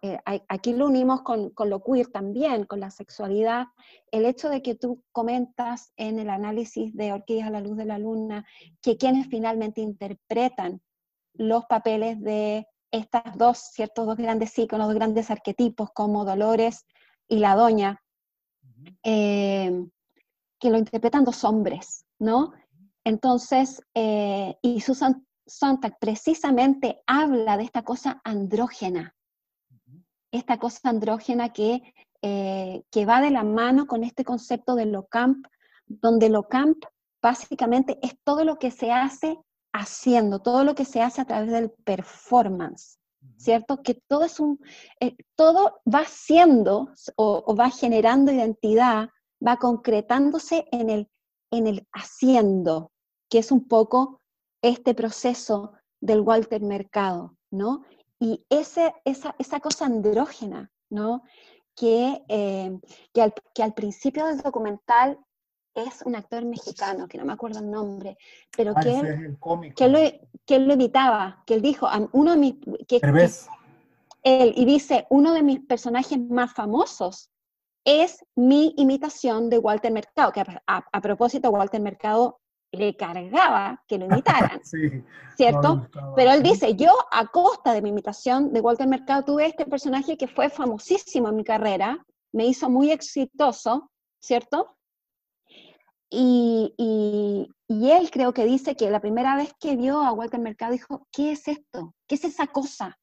[0.06, 3.68] Eh, aquí lo unimos con, con, lo queer también, con la sexualidad,
[4.12, 7.86] el hecho de que tú comentas en el análisis de Orquídeas a la Luz de
[7.86, 8.46] la Luna,
[8.82, 10.82] que quienes finalmente interpretan
[11.36, 16.86] los papeles de estas dos, ciertos dos grandes íconos, dos grandes arquetipos como Dolores
[17.30, 18.04] y la Doña,
[19.04, 19.86] eh,
[20.60, 22.52] que lo interpretan dos hombres, ¿no?
[23.06, 29.16] Entonces, eh, y Susan Sontag precisamente habla de esta cosa andrógena,
[30.34, 35.06] esta cosa andrógena que, eh, que va de la mano con este concepto de lo
[35.06, 35.46] camp,
[35.86, 36.84] donde lo camp
[37.22, 39.40] básicamente es todo lo que se hace
[39.72, 42.98] haciendo, todo lo que se hace a través del performance,
[43.38, 43.82] ¿cierto?
[43.84, 44.60] Que todo es un,
[45.00, 49.10] eh, todo va siendo o, va generando identidad,
[49.46, 51.10] va concretándose en el,
[51.52, 52.92] en el haciendo,
[53.30, 54.20] que es un poco
[54.64, 57.84] este proceso del Walter Mercado, ¿no?
[58.24, 61.24] Y ese, esa, esa cosa andrógena, ¿no?
[61.76, 62.72] Que, eh,
[63.14, 65.20] que, al, que al principio del documental
[65.76, 68.18] es un actor mexicano, que no me acuerdo el nombre,
[68.56, 69.38] pero ah, que, él,
[69.76, 70.00] que, lo,
[70.46, 72.56] que él lo imitaba, que él dijo, uno de mis...
[72.88, 73.02] Que,
[74.24, 77.30] él, y dice, uno de mis personajes más famosos
[77.84, 82.40] es mi imitación de Walter Mercado, que a, propósito Walter Mercado
[82.74, 84.62] le cargaba que lo imitaran,
[85.38, 85.88] ¿cierto?
[86.16, 90.18] Pero él dice, yo a costa de mi imitación de Walter Mercado tuve este personaje
[90.18, 94.76] que fue famosísimo en mi carrera, me hizo muy exitoso, ¿cierto?
[96.10, 100.74] Y, y, él creo que dice que la primera vez que vio a Walter Mercado
[100.74, 101.96] dijo, ¿qué es esto?
[102.08, 103.00] ¿Qué es esa cosa?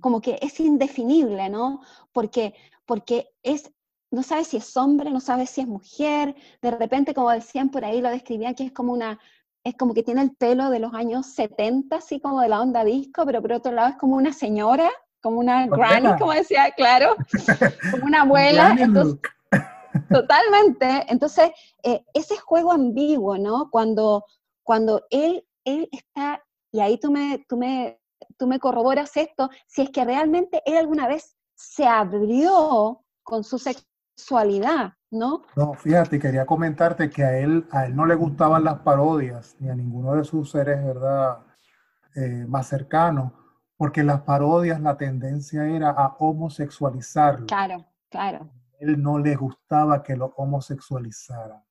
[0.00, 1.80] Como que es indefinible, ¿no?
[2.12, 2.54] Porque,
[2.86, 3.72] porque es,
[4.10, 7.84] no sabe si es hombre, no sabe si es mujer, de repente, como decían por
[7.84, 9.18] ahí, lo describían que es como una,
[9.64, 12.84] es como que tiene el pelo de los años 70, así como de la onda
[12.84, 14.90] disco, pero por otro lado es como una señora,
[15.22, 17.14] como una granny, como decía, claro,
[17.92, 18.74] como una abuela.
[18.78, 19.20] Entonces,
[20.10, 21.04] Totalmente.
[21.08, 21.50] Entonces,
[21.82, 23.70] eh, ese juego ambiguo, ¿no?
[23.70, 24.24] Cuando,
[24.62, 26.42] cuando él, él está,
[26.72, 28.00] y ahí tú me, tú, me,
[28.38, 33.58] tú me corroboras esto, si es que realmente él alguna vez se abrió con su
[33.58, 33.86] sexualidad,
[35.10, 35.42] ¿no?
[35.56, 39.68] No, fíjate, quería comentarte que a él, a él no le gustaban las parodias, ni
[39.68, 41.38] a ninguno de sus seres, ¿verdad?
[42.14, 43.32] Eh, más cercanos,
[43.76, 47.46] porque las parodias, la tendencia era a homosexualizarlo.
[47.46, 51.62] Claro, claro él no le gustaba que lo homosexualizaran.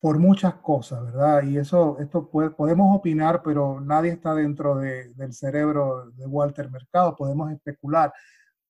[0.00, 1.42] Por muchas cosas, ¿verdad?
[1.42, 7.50] Y eso, esto podemos opinar, pero nadie está dentro del cerebro de Walter Mercado, podemos
[7.50, 8.12] especular.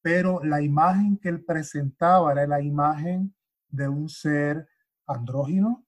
[0.08, 3.34] Pero la imagen que él presentaba era la imagen
[3.68, 4.66] de un ser
[5.06, 5.84] andrógino,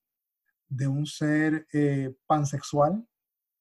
[0.69, 3.03] de un ser eh, pansexual,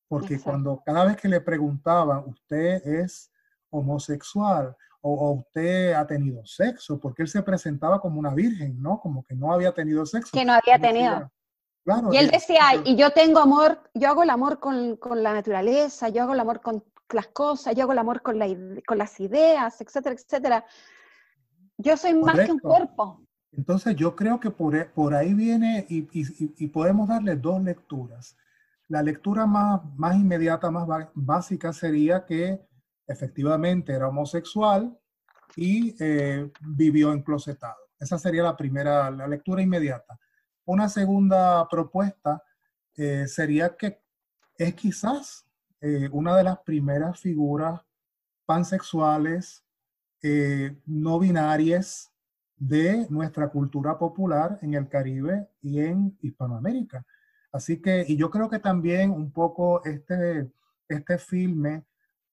[0.09, 3.31] porque cuando cada vez que le preguntaban, usted es
[3.69, 8.99] homosexual, o, usted ha tenido sexo, porque él se presentaba como una virgen, ¿no?
[8.99, 10.31] Como que no había tenido sexo.
[10.33, 11.31] Que no había tenido.
[11.85, 15.31] Claro, y él decía, y yo tengo amor, yo hago el amor con, con, la
[15.31, 16.81] naturaleza, yo hago el amor con
[17.13, 18.47] las cosas, yo hago el amor con, la,
[18.85, 20.65] con las ideas, etcétera, etcétera.
[21.77, 23.21] Yo soy más que un cuerpo.
[23.51, 27.61] Entonces yo creo que por, e, por ahí viene y, y, y, podemos darle dos
[27.63, 28.37] lecturas.
[28.87, 32.61] La lectura más, más inmediata, más básica sería que
[33.07, 34.97] efectivamente era homosexual
[35.55, 37.77] y eh, vivió enclosetado.
[37.99, 40.17] Esa sería la primera, la lectura inmediata.
[40.65, 42.43] Una segunda propuesta
[42.95, 44.01] eh, sería que
[44.57, 45.48] es quizás
[45.81, 47.81] eh, una de las primeras figuras
[48.45, 49.63] pansexuales
[50.85, 52.11] no binarias
[52.57, 57.05] de nuestra cultura popular en el Caribe y en Hispanoamérica.
[57.51, 60.51] Así que, y yo creo que también un poco este,
[60.87, 61.85] este filme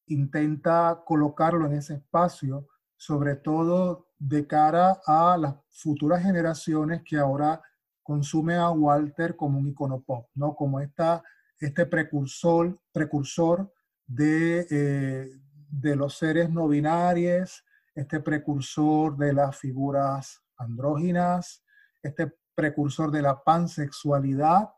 [0.07, 7.63] intenta colocarlo en ese espacio, sobre todo de cara a las futuras generaciones que ahora
[8.03, 10.55] consumen a Walter como un icono pop, ¿no?
[10.55, 11.23] Como esta,
[11.59, 13.73] este precursor, precursor
[14.07, 15.31] de, eh,
[15.71, 17.64] de los seres no binarios,
[17.95, 21.64] este precursor de las figuras andróginas,
[22.03, 24.71] este precursor de la pansexualidad,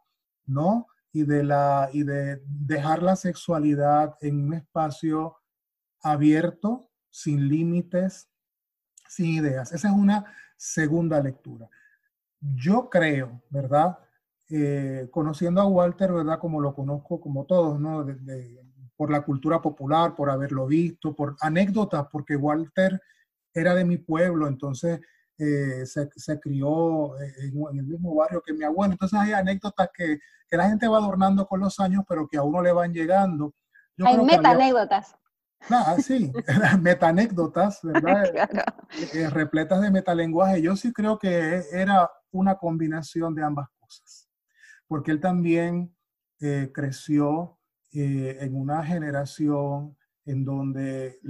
[0.46, 0.86] ¿no?
[1.12, 5.36] y de, la, y de dejar la sexualidad en un espacio
[6.02, 8.28] abierto, sin límites,
[9.08, 9.72] sin ideas.
[9.72, 10.24] Esa es una
[10.56, 11.68] segunda lectura.
[12.40, 13.98] Yo creo, ¿verdad?
[14.50, 16.38] Eh, conociendo a Walter, ¿verdad?
[16.38, 18.06] Como lo conozco, como todos, ¿no?
[18.96, 23.00] por la cultura popular, por haberlo visto, por anécdotas, porque Walter
[23.54, 25.00] era de mi pueblo, entonces
[25.38, 28.94] eh, se, se, crió eh, en, el mismo barrio que mi abuelo.
[28.94, 32.42] Entonces hay anécdotas que, que, la gente va adornando con los años, pero que a
[32.42, 33.54] uno le van llegando.
[34.04, 35.14] hay meta-anécdotas.
[35.70, 36.32] Ah, sí,
[36.80, 38.24] metanécdotas, ¿verdad?
[39.14, 40.60] Eh, repletas de metalenguaje.
[40.60, 43.77] Yo sí creo que era una combinación de ambas cosas,
[44.88, 45.94] porque él también
[46.72, 47.58] creció
[47.92, 51.20] en una generación en donde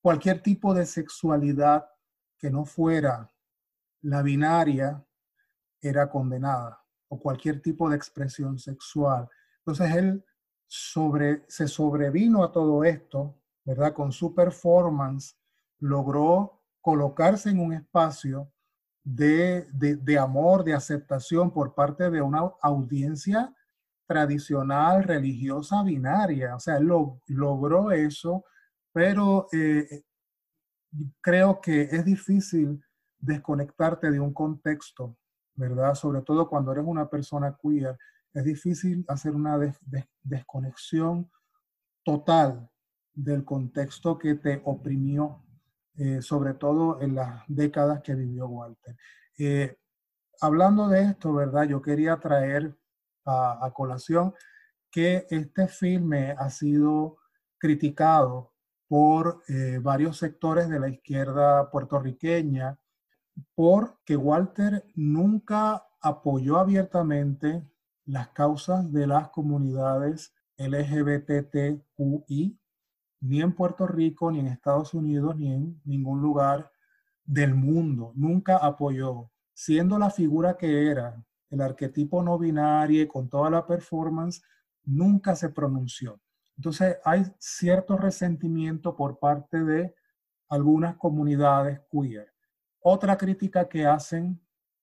[0.00, 1.86] cualquier tipo de sexualidad
[2.38, 3.30] que no fuera
[4.02, 5.04] la binaria
[5.80, 9.28] era condenada o cualquier tipo de expresión sexual.
[9.58, 10.24] Entonces él
[10.66, 13.92] se sobrevino a todo esto, ¿verdad?
[13.92, 15.36] Con su performance
[15.78, 18.52] logró colocarse en un espacio
[19.04, 23.54] de, de, amor, de aceptación por parte de una audiencia
[24.06, 26.56] tradicional, religiosa, binaria.
[26.56, 28.44] O sea, lo, logró eso
[28.94, 30.04] pero eh,
[31.20, 32.80] creo que es difícil
[33.18, 35.16] desconectarte de un contexto,
[35.56, 35.96] ¿verdad?
[35.96, 37.98] Sobre todo cuando eres una persona queer,
[38.32, 39.58] es difícil hacer una
[40.22, 41.28] desconexión
[42.04, 42.70] total
[43.12, 45.43] del contexto que te oprimió,
[45.96, 48.96] eh, sobre todo en las décadas que vivió Walter.
[49.38, 49.76] Eh,
[50.40, 51.64] hablando de esto, ¿verdad?
[51.64, 52.76] Yo quería traer
[53.24, 54.34] a, colación
[54.90, 57.16] que este filme ha sido
[57.58, 58.52] criticado
[58.88, 62.78] por eh, varios sectores de la izquierda puertorriqueña
[63.54, 67.62] porque Walter nunca apoyó abiertamente
[68.04, 71.80] las causas de las comunidades LGBTQI,
[73.24, 76.70] ni en Puerto Rico, ni en Estados Unidos, ni en ningún lugar
[77.24, 78.12] del mundo.
[78.14, 84.42] Nunca apoyó, siendo la figura que era, el arquetipo no binario, con toda la performance,
[84.84, 86.20] nunca se pronunció.
[86.58, 89.94] Entonces hay cierto resentimiento por parte de
[90.50, 92.30] algunas comunidades queer.
[92.80, 94.38] Otra crítica que hacen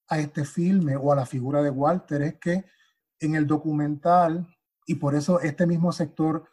[0.08, 2.66] a este filme o a la figura de Walter es que
[3.20, 4.48] en el documental,
[4.88, 6.50] y por eso este mismo sector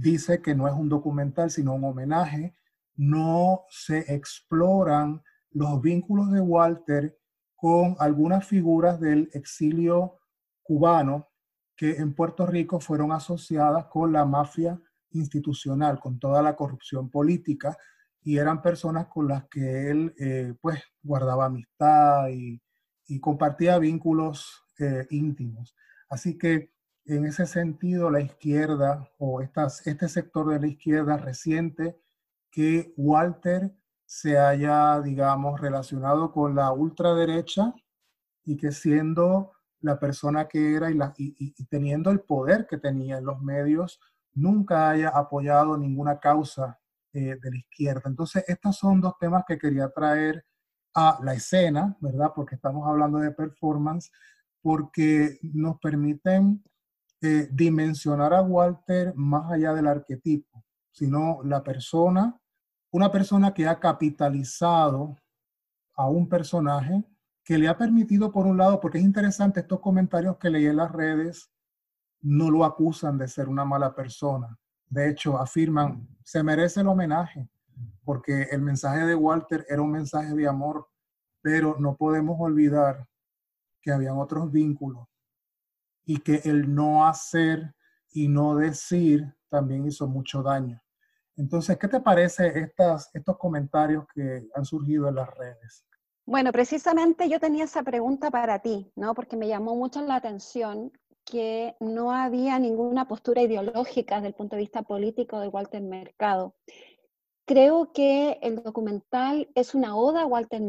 [0.00, 2.56] dice que no es un documental, sino un homenaje,
[2.96, 7.18] no se exploran los vínculos de Walter
[7.56, 10.18] con algunas figuras del exilio
[10.62, 11.28] cubano
[11.76, 14.80] que en Puerto Rico fueron asociadas con la mafia
[15.10, 17.76] institucional, con toda la corrupción política,
[18.22, 22.60] y eran personas con las que él eh, pues guardaba amistad y,
[23.20, 25.76] compartía vínculos eh, íntimos.
[26.08, 26.71] Así que
[27.04, 32.00] en ese sentido la izquierda o estas, este sector de la izquierda reciente
[32.50, 33.74] que Walter
[34.04, 37.74] se haya, digamos, relacionado con la ultraderecha
[38.44, 43.18] y que siendo la persona que era y, la, y, teniendo el poder que tenía
[43.18, 44.00] en los medios,
[44.34, 46.78] nunca haya apoyado ninguna causa
[47.12, 48.02] eh, de la izquierda.
[48.06, 50.44] Entonces, estos son dos temas que quería traer
[50.94, 52.32] a la escena, ¿verdad?
[52.34, 54.12] Porque estamos hablando de performance,
[54.60, 56.62] porque nos permiten
[57.24, 62.36] eh, dimensionar a Walter más allá del arquetipo, sino la persona,
[62.90, 65.16] una persona que ha capitalizado
[65.94, 67.04] a un personaje
[67.44, 70.78] que le ha permitido, por un lado, porque es interesante estos comentarios que leí en
[70.78, 71.48] las redes,
[72.22, 74.58] no lo acusan de ser una mala persona.
[74.88, 77.48] De hecho, afirman, se merece el homenaje,
[78.02, 80.88] porque el mensaje de Walter era un mensaje de amor,
[81.40, 83.06] pero no podemos olvidar
[83.80, 85.06] que habían otros vínculos
[86.04, 87.74] y que el no hacer
[88.10, 90.82] y no decir también hizo mucho daño.
[91.36, 95.84] Entonces, ¿qué te parece estas, estos comentarios que han surgido en las redes?
[96.24, 99.14] Bueno, precisamente yo tenía esa pregunta para ti, ¿no?
[99.14, 100.92] Porque me llamó mucho la atención
[101.24, 106.54] que no había ninguna postura ideológica desde el punto de vista político de Walter Mercado.
[107.44, 110.62] Creo que el documental es una oda a Walter,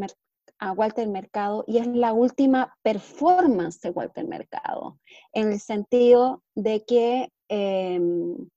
[0.64, 4.98] a Walter Mercado y es la última performance de Walter Mercado,
[5.34, 8.50] en el sentido de que, em,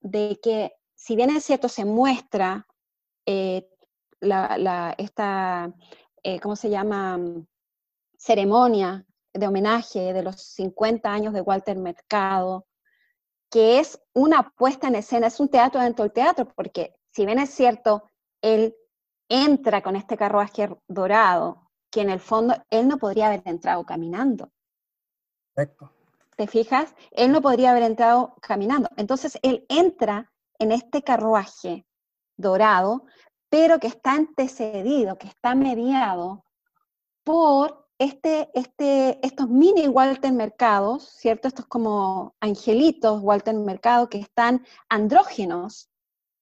[0.00, 2.66] de que si bien es cierto, se muestra
[3.26, 3.68] eh,
[4.20, 5.74] la, esta
[6.22, 7.18] eh, ¿cómo se llama?
[8.16, 12.66] ceremonia de homenaje de los 50 años de Walter Mercado,
[13.50, 17.38] que es una puesta en escena, es un teatro dentro del teatro, porque si bien
[17.38, 18.04] es cierto,
[18.42, 18.76] él
[19.30, 24.50] entra con este carruaje dorado, que en el fondo él no podría haber entrado caminando.
[25.54, 25.90] Perfecto.
[26.36, 26.94] ¿Te fijas?
[27.12, 28.90] Él no podría haber entrado caminando.
[28.96, 31.86] Entonces él entra en este carruaje
[32.36, 33.04] dorado,
[33.48, 36.44] pero que está antecedido, que está mediado
[37.24, 41.48] por este, este, estos mini Walter Mercados, ¿cierto?
[41.48, 45.90] Estos como angelitos Walter Mercado que están andrógenos,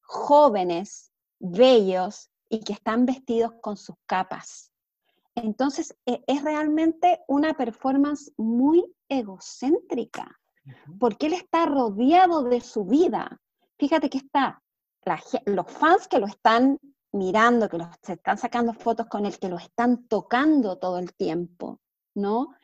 [0.00, 1.10] jóvenes,
[1.40, 4.72] bellos y que están vestidos con sus capas.
[5.34, 10.38] Entonces, e, es realmente una performance muy egocéntrica,
[10.98, 13.40] porque él está rodeado de su vida.
[13.78, 14.62] Fíjate que está
[15.46, 16.78] los fans que lo están
[17.12, 21.80] mirando, que se están sacando fotos con él, que lo están tocando todo el tiempo,
[22.14, 22.54] ¿no?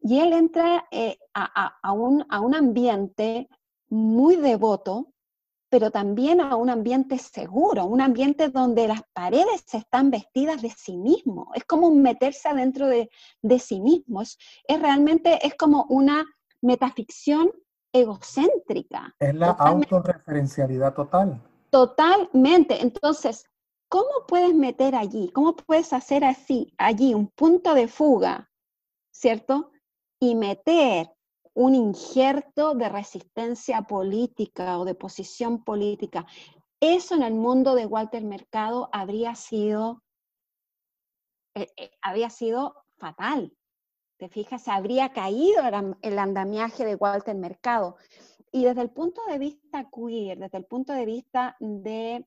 [0.00, 3.48] Y él entra eh, a, un, a un ambiente
[3.88, 5.12] muy devoto,
[5.72, 10.98] pero también a un ambiente seguro, un ambiente donde las paredes están vestidas de sí
[10.98, 11.50] mismo.
[11.54, 13.08] Es como meterse adentro de,
[13.40, 14.20] de sí mismo.
[14.20, 14.36] Es,
[14.68, 16.26] realmente, es como una
[16.60, 17.50] metaficción
[17.90, 19.16] egocéntrica.
[19.18, 21.40] Es la autorreferencialidad total.
[21.70, 22.82] Totalmente.
[22.82, 23.46] Entonces,
[23.88, 25.30] ¿cómo puedes meter allí?
[25.32, 28.50] ¿Cómo puedes hacer así, allí un punto de fuga,
[29.10, 29.70] ¿cierto?
[30.20, 31.08] Y meter
[31.54, 36.26] un injerto de resistencia política o de posición política.
[36.80, 40.02] eso en el mundo de Walter Mercado habría sido,
[41.54, 43.56] eh, eh, sido fatal.
[44.18, 44.68] ¿Te fijas?
[44.68, 45.62] Habría caído
[46.00, 47.96] el andamiaje de Walter Mercado.
[48.50, 52.26] Y desde el punto de vista queer, desde el punto de vista de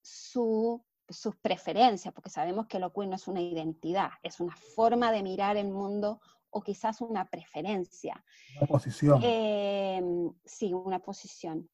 [0.00, 5.10] su, sus preferencias, porque sabemos que lo queer no es una identidad, es una forma
[5.12, 6.20] de mirar el mundo
[6.52, 8.22] o quizás una preferencia.
[8.58, 9.20] Una posición.
[9.22, 11.68] Em, sí, una posición.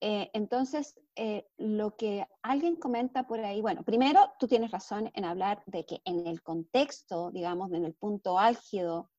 [0.00, 5.24] Eh, entonces, eh, lo que alguien comenta por ahí, bueno, primero tú tienes razón en
[5.24, 9.10] hablar de que en el contexto, digamos, en el punto álgido,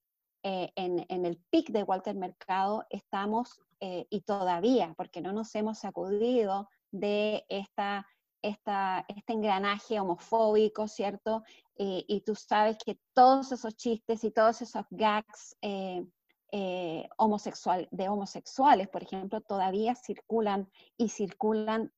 [0.43, 3.61] eh, en, en, el pic de Walter Mercado, estamos
[4.09, 8.07] y todavía, porque no nos hemos sacudido de esta
[8.43, 11.43] esta, este engranaje homofóbico, ¿cierto?
[11.77, 16.05] Eh, y tú sabes que todos esos chistes y todos esos gags eh,
[16.51, 21.91] eh, homosexual, de homosexuales, por ejemplo, todavía circulan y circulan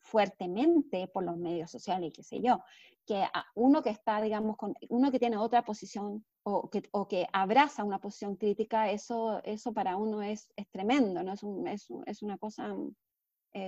[0.00, 2.64] fuertemente por los medios sociales y qué sé yo.
[3.06, 7.28] Que uno que está, digamos, con uno que tiene otra posición o que, o que
[7.32, 11.32] abraza una posición crítica, eso, eso para uno es, es tremendo, ¿no?
[11.32, 12.74] Es, un, es, es una cosa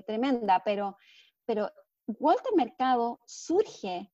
[0.07, 0.97] tremenda, pero,
[1.45, 1.71] pero
[2.07, 4.11] Walter Mercado surge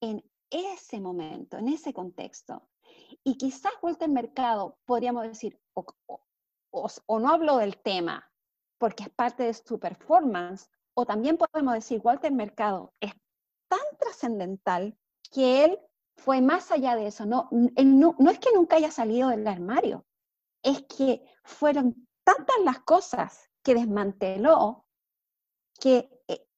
[0.00, 2.68] en ese momento, en ese contexto.
[3.24, 8.30] Y quizás Walter Mercado, podríamos decir, o, no hablo del tema,
[8.78, 13.12] porque es parte de su performance, o también podemos decir, Walter Mercado es
[13.68, 14.96] tan trascendental
[15.30, 15.78] que él
[16.16, 17.26] fue más allá de eso.
[17.26, 20.04] No, no, no es que nunca haya salido del armario,
[20.62, 24.84] es que fueron tantas las cosas que desmanteló
[25.80, 26.10] que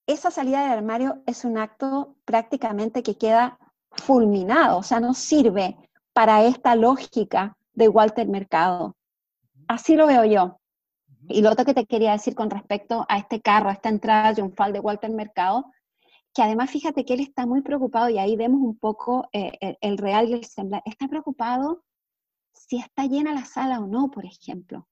[0.06, 3.58] esa salida del armario es un acto prácticamente que queda
[3.90, 5.76] fulminado, o sea, no sirve
[6.12, 8.96] para esta lógica de Walter Mercado.
[9.68, 10.60] Así lo veo yo.
[11.28, 14.32] Y lo otro que te quería decir con respecto a este carro, a esta entrada
[14.32, 15.70] triunfal de Walter Mercado,
[16.34, 19.98] que además fíjate que él está muy preocupado, y ahí vemos un poco eh, el,
[19.98, 21.84] real y el semblante, está preocupado
[22.52, 24.88] si está llena la sala o no, por ejemplo.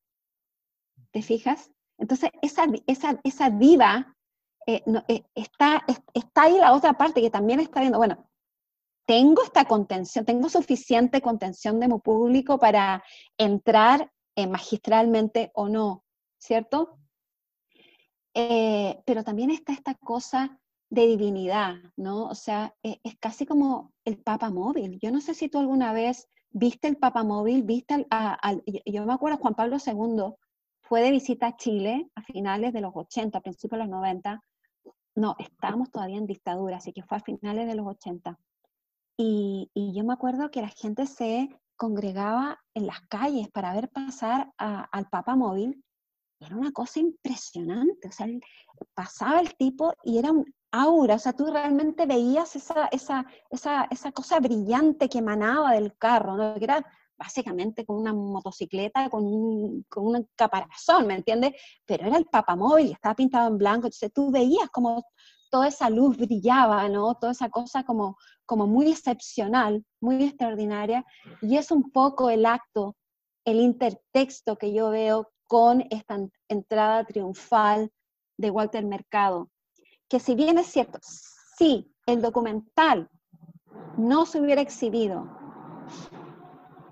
[1.12, 1.70] ¿Te fijas?
[1.96, 4.16] Entonces, esa, esa, esa diva
[4.66, 8.27] eh, eh, está, está ahí la otra parte que también está viendo, bueno,
[9.08, 13.02] tengo esta contención, tengo suficiente contención de mi público para
[13.38, 16.04] entrar eh, magistralmente o no,
[16.38, 16.94] ¿cierto?
[19.04, 22.26] pero también está esta cosa de divinidad, ¿no?
[22.26, 25.00] O sea, es casi como el Papa Móvil.
[25.02, 29.12] Yo no sé si tú alguna vez viste el Papa Móvil, viste al, yo me
[29.12, 30.34] acuerdo Juan Pablo II
[30.82, 34.40] fue de visita a Chile a finales de los 80, principios de los 90,
[35.16, 38.38] no, estábamos todavía en dictadura, así que fue a finales de los 80.
[39.20, 44.52] Y, yo me acuerdo que la gente se congregaba en las calles para ver pasar
[44.56, 45.84] al Papa Móvil.
[46.40, 48.28] Era una cosa impresionante, o sea,
[48.94, 53.88] pasaba el tipo y era un aura, o sea, tú realmente veías esa, esa, esa,
[53.90, 56.54] esa cosa brillante que emanaba del carro, ¿no?
[56.54, 56.86] que era
[57.18, 61.54] básicamente con una motocicleta, con un, con un caparazón, ¿me entiendes?
[61.84, 65.04] Pero era el papamóvil, estaba pintado en blanco, entonces tú veías como
[65.50, 67.14] toda esa luz brillaba, ¿no?
[67.14, 68.16] Toda esa cosa como,
[68.46, 71.04] como muy excepcional, muy extraordinaria,
[71.42, 72.96] y es un poco el acto,
[73.44, 77.90] el intertexto que yo veo con esta entrada triunfal
[78.36, 79.48] de Walter Mercado,
[80.08, 83.08] que si bien es cierto, sí, el documental
[83.96, 85.28] no se hubiera exhibido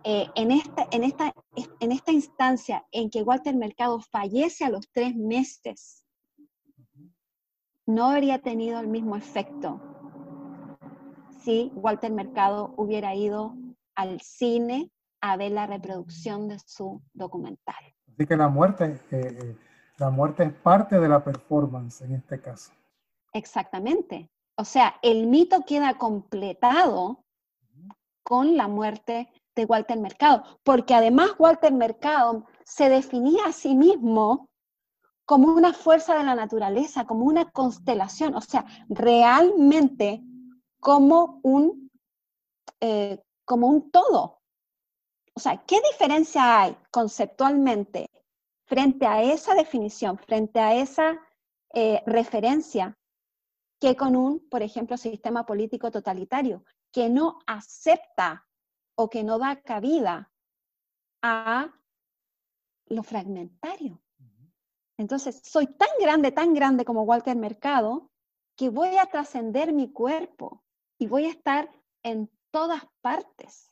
[0.09, 1.35] eh, en, esta, en, esta,
[1.81, 6.05] en esta instancia en que Walter Mercado fallece a los tres meses,
[7.87, 9.81] no habría tenido el mismo efecto
[11.41, 13.57] si Walter Mercado hubiera ido
[13.97, 17.75] al cine a ver la reproducción de su documental.
[18.13, 19.57] Así que la muerte, eh, eh,
[19.99, 22.71] la muerte es parte de la performance en este caso.
[23.33, 24.31] Exactamente.
[24.57, 27.25] O sea, el mito queda completado
[28.23, 34.51] con la muerte de Walter Mercado, porque además Walter Mercado se definía a sí mismo
[35.25, 40.23] como una fuerza de la naturaleza, como una constelación, o sea, realmente
[40.79, 41.91] como un,
[42.81, 44.41] eh, como un todo.
[45.35, 48.09] O sea, ¿qué diferencia hay conceptualmente
[48.67, 51.19] frente a esa definición, frente a esa
[51.75, 52.97] eh, referencia,
[53.81, 58.47] que con un, por ejemplo, sistema político totalitario, que no acepta
[58.97, 60.33] o que no da cabida
[61.23, 61.73] a
[62.87, 64.01] lo fragmentario.
[64.99, 68.11] Entonces, soy tan grande, tan grande como Walter Mercado,
[68.57, 70.65] que voy a trascender mi cuerpo
[70.99, 71.71] y voy a estar
[72.03, 73.71] en todas partes.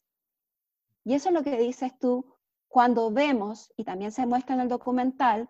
[1.05, 2.35] Y eso es lo que dices tú
[2.68, 5.49] cuando vemos, y también se muestra en el documental,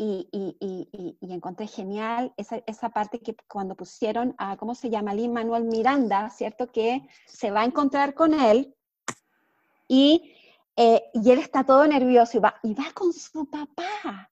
[0.00, 5.12] y, y, y, encontré genial esa, esa, parte que cuando pusieron a, ¿cómo se llama?
[5.12, 6.68] Lin Manuel Miranda, ¿cierto?
[6.68, 8.76] Que se va a encontrar con él
[9.88, 10.34] y,
[10.76, 14.30] eh, y él está todo nervioso y va, y va con su papá.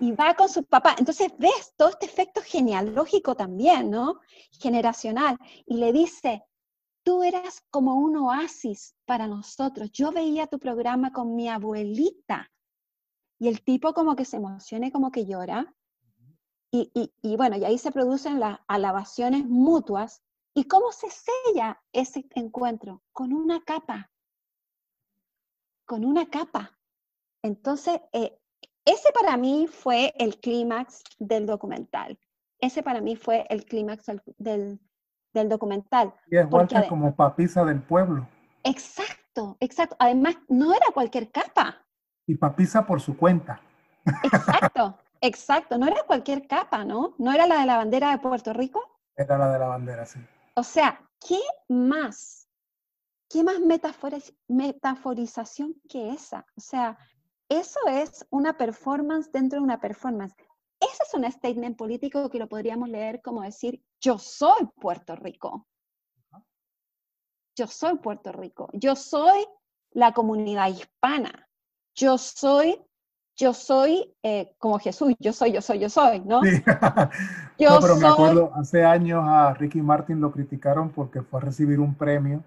[0.00, 0.96] Y va con su papá.
[0.98, 4.20] Entonces ves todo este efecto genealógico también, ¿no?
[4.52, 5.38] Generacional.
[5.66, 6.42] Y le dice,
[7.02, 9.90] tú eras como un oasis para nosotros.
[9.92, 12.50] Yo veía tu programa con mi abuelita
[13.38, 15.74] y el tipo como que se emociona y como que llora.
[16.70, 20.22] Y, y, bueno, y ahí se producen las alabaciones mutuas.
[20.54, 23.02] ¿Y cómo se sella ese encuentro?
[23.12, 24.11] Con una capa.
[25.92, 26.70] Con una capa.
[27.42, 28.40] Entonces, eh,
[28.86, 32.18] ese para mí fue el clímax del documental.
[32.58, 34.06] Ese para mí fue el clímax
[34.38, 34.80] del,
[35.34, 36.14] del, documental.
[36.30, 38.26] Y es Walter como papisa del pueblo.
[38.64, 39.94] Exacto, exacto.
[39.98, 41.84] Además, no era cualquier capa
[42.26, 43.60] y papisa por su cuenta.
[44.24, 45.76] Exacto, exacto.
[45.76, 47.14] No era cualquier capa, ¿no?
[47.18, 48.82] ¿No era la de la bandera de Puerto Rico?
[49.14, 50.20] Era la de la bandera, sí.
[50.54, 51.38] O sea, ¿qué
[51.68, 52.41] más?
[53.32, 53.60] ¿Qué más
[54.48, 56.44] metaforización que esa?
[56.56, 56.98] O sea,
[57.48, 60.34] eso es una performance dentro de una performance.
[60.78, 65.66] Ese es un statement político que lo podríamos leer como decir, yo soy Puerto Rico.
[67.56, 68.68] Yo soy Puerto Rico.
[68.72, 69.46] Yo soy
[69.92, 71.48] la comunidad hispana
[71.94, 72.80] yo soy,
[73.36, 76.42] yo soy eh, como Jesús, yo soy, yo soy, yo soy, ¿no?
[76.42, 76.62] Sí.
[77.58, 81.80] yo pero me acuerdo, hace años a Ricky Martin lo criticaron porque fue a recibir
[81.80, 82.42] un premio,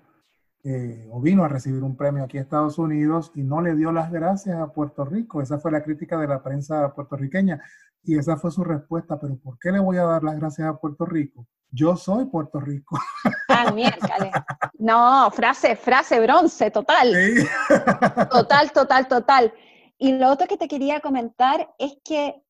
[0.67, 3.91] eh, o vino a recibir un premio aquí en Estados Unidos y no le dio
[3.91, 5.39] las gracias a Puerto Rico.
[5.39, 7.61] Esa fue la crítica de la prensa puertorriqueña.
[8.01, 10.75] Y esa fue su respuesta, pero ¿por qué le voy a dar las gracias a
[10.75, 11.45] Puerto Rico?
[11.69, 12.97] Yo soy Puerto Rico.
[13.47, 14.31] Ah, miércoles.
[14.79, 17.13] No, frase, frase bronce, total.
[18.31, 19.53] Total, total, total.
[19.97, 22.43] Y lo otro que te quería comentar es que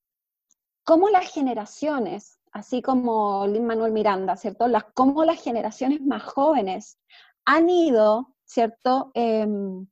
[0.84, 4.68] cómo las generaciones, así como Lin Manuel Miranda, ¿cierto?
[4.68, 6.98] Las, cómo las generaciones más jóvenes
[7.46, 9.12] han ido, ¿cierto?
[9.14, 9.88] Em,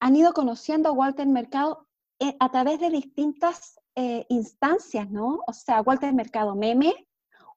[0.00, 1.86] han ido conociendo a Walter Mercado
[2.20, 5.40] eh, a través de distintas eh, instancias, ¿no?
[5.46, 7.06] O sea, Walter Mercado meme,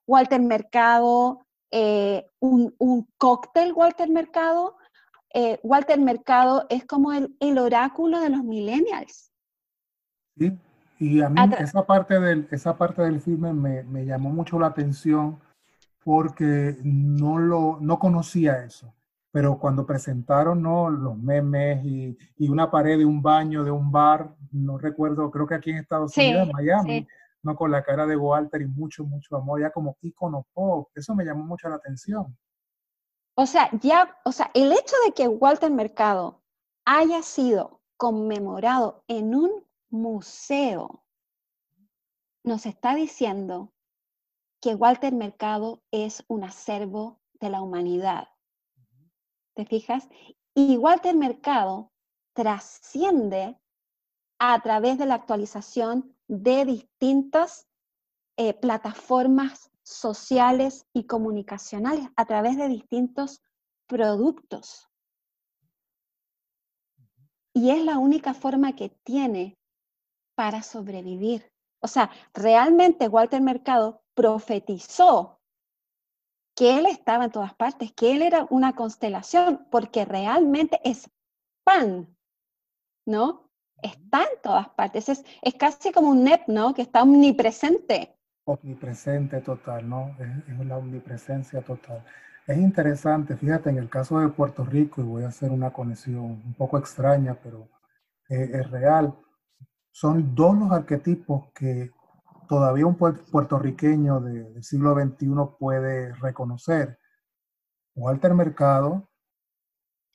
[0.06, 4.76] Walter Mercado eh, un, cóctel Walter Mercado.
[5.32, 9.32] Eh, Walter Mercado es como el, el, oráculo de los millennials.
[10.36, 10.52] Sí,
[10.98, 14.66] y a mí esa parte del, esa parte del filme me, me, llamó mucho la
[14.66, 15.40] atención
[16.04, 18.94] porque no, lo, no conocía eso.
[19.30, 20.90] Pero cuando presentaron ¿no?
[20.90, 25.46] los memes y, y, una pared de un baño, de un bar, no recuerdo, creo
[25.46, 27.08] que aquí en Estados Unidos, en Miami,
[27.42, 30.90] no con la cara de Walter y mucho, mucho amor, ya como ícono pop.
[30.94, 32.36] Eso me llamó mucho la atención.
[33.34, 36.42] O sea, ya, o sea, el hecho de que Walter Mercado
[36.84, 41.02] haya sido conmemorado en un museo
[42.44, 43.72] nos está diciendo
[44.62, 48.28] que Walter Mercado es un acervo de la humanidad.
[49.54, 50.08] ¿Te fijas?
[50.54, 51.90] Y Walter Mercado
[52.32, 53.58] trasciende
[54.38, 57.66] a través de la actualización de distintas
[58.36, 63.42] eh, plataformas sociales y comunicacionales a través de distintos
[63.88, 64.88] productos.
[67.52, 69.58] Y es la única forma que tiene
[70.36, 71.52] para sobrevivir.
[71.80, 75.40] O sea, realmente Walter Mercado profetizó
[76.54, 81.10] que él estaba en todas partes, que él era una constelación, porque realmente es
[81.64, 82.14] pan,
[83.06, 83.52] ¿no?
[83.82, 85.08] está en todas partes.
[85.08, 86.72] Es, es casi como un NEP, ¿no?
[86.72, 88.16] Que está omnipresente.
[88.44, 90.16] Omnipresente total, ¿no?
[90.18, 92.04] Es, la omnipresencia total.
[92.46, 96.24] Es interesante, fíjate, en el caso de Puerto Rico, y voy a hacer una conexión
[96.24, 97.68] un poco extraña, pero
[98.28, 99.14] eh, es real,
[99.92, 101.90] son dos los arquetipos que
[102.52, 106.98] todavía un puertorriqueño del siglo XXI puede reconocer.
[107.94, 109.08] Walter Mercado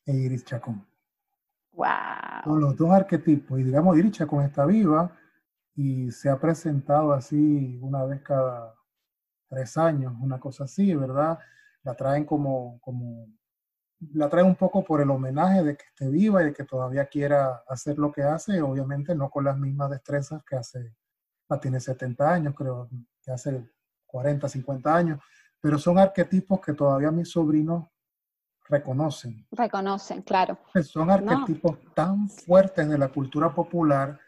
[0.06, 0.86] e Iris Chacón.
[1.72, 2.60] Wow.
[2.60, 3.60] los dos arquetipos.
[3.60, 5.18] Y digamos, Iricha con esta viva
[5.74, 8.76] y se ha presentado así una vez cada
[9.50, 11.40] tres años, una cosa así, ¿verdad?
[11.82, 13.30] La traen como, como,
[14.14, 17.08] la traen un poco por el homenaje de que esté viva y de que todavía
[17.08, 20.94] quiera hacer lo que hace, obviamente no con las mismas destrezas que hace,
[21.50, 22.90] la tiene 70 años, creo,
[23.22, 23.70] que hace
[24.06, 25.20] 40, 50 años,
[25.60, 27.88] pero son arquetipos que todavía mis sobrinos
[28.70, 29.46] reconocen.
[29.52, 30.58] Reconocen, claro.
[30.84, 34.20] Son arquetipos tan fuertes de la cultura popular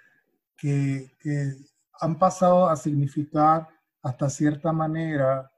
[0.56, 1.12] que,
[2.02, 3.68] han pasado a significar
[4.02, 5.52] hasta cierta manera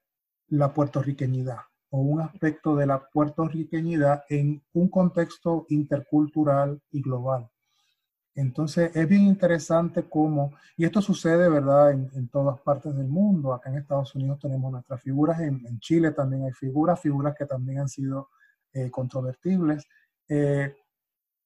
[0.47, 1.59] la puertorriqueñidad
[1.91, 7.47] o un aspecto de la puertorriqueñidad en un contexto intercultural y global.
[8.33, 13.53] Entonces es bien interesante cómo, y esto sucede, ¿verdad?, en, todas partes del mundo.
[13.53, 17.79] Acá en Estados Unidos tenemos nuestras figuras, en, Chile también hay figuras, figuras que también
[17.79, 18.29] han sido
[18.73, 19.85] eh, controvertibles.
[20.29, 20.73] Eh,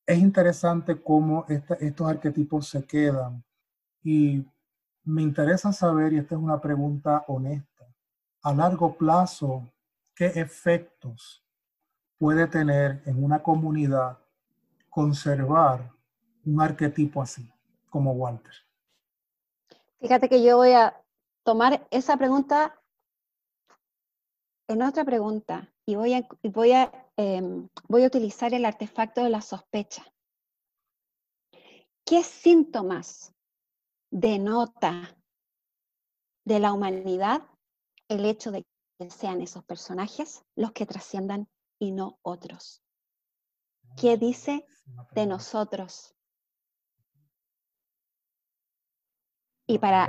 [0.05, 3.43] es interesante cómo estos arquetipos se quedan.
[4.03, 4.45] Y
[5.03, 7.87] me interesa saber, y esta es una pregunta honesta,
[8.43, 9.67] a largo plazo,
[10.13, 11.43] ¿qué efectos
[12.19, 14.19] puede tener en una comunidad
[14.89, 15.94] conservar
[16.45, 17.47] un arquetipo así,
[17.89, 18.53] como Walter?
[19.99, 21.01] Fíjate que yo voy a
[21.43, 22.79] tomar esa pregunta
[24.67, 29.29] en otra pregunta y voy a, voy a, em, voy a utilizar el artefacto de
[29.29, 30.03] la sospecha.
[32.05, 33.33] ¿Qué síntomas
[34.11, 35.15] denota
[36.45, 37.41] de la humanidad
[38.07, 38.63] el hecho de
[38.99, 41.47] que sean esos personajes los que trasciendan
[41.79, 42.81] y no otros?
[43.97, 44.65] ¿Qué ah, dice
[45.13, 46.14] de nosotros
[49.67, 50.07] Y para,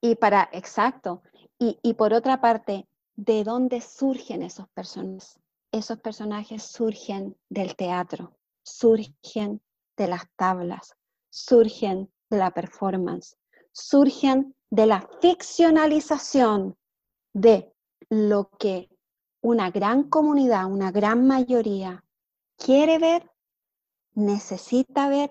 [0.00, 1.22] y, para, exacto.
[1.58, 5.38] Y, y, por otra parte, ¿de dónde surgen esos personajes?
[5.72, 9.60] Esos personajes surgen del teatro, surgen
[9.96, 10.94] de las tablas,
[11.30, 13.36] surgen de la performance,
[13.72, 16.76] surgen de la ficcionalización
[17.32, 17.72] de
[18.08, 18.88] lo que
[19.42, 22.04] una gran comunidad, una gran mayoría
[22.56, 23.30] quiere ver,
[24.14, 25.30] necesita ver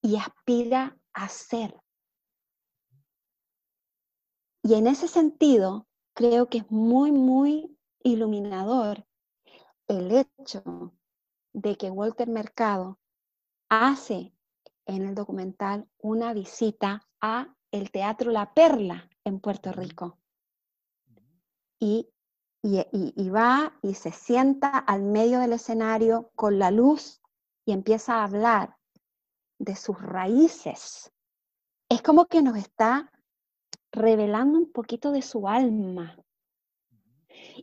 [0.00, 1.74] y aspira a ser.
[4.70, 9.04] Y en ese sentido, creo que es muy, muy iluminador
[9.88, 10.94] el hecho
[11.52, 13.00] de que Walter Mercado
[13.68, 14.32] hace
[14.86, 20.20] en el documental una visita a el Teatro La Perla en Puerto Rico.
[21.80, 22.08] Y,
[22.62, 27.20] y, va y se sienta al medio del escenario con la luz
[27.64, 28.76] y empieza a hablar
[29.58, 31.12] de sus raíces.
[31.88, 33.10] Es como que nos está
[33.92, 36.16] revelando un poquito de su alma.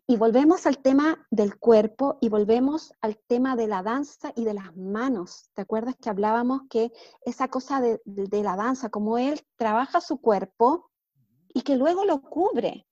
[0.07, 4.53] Y volvemos al tema del cuerpo y volvemos al tema de la danza y de
[4.53, 5.49] las manos.
[5.53, 10.89] ¿Te acuerdas que hablábamos que esa cosa de, la danza, como él trabaja su cuerpo
[11.49, 12.87] y que luego lo cubre?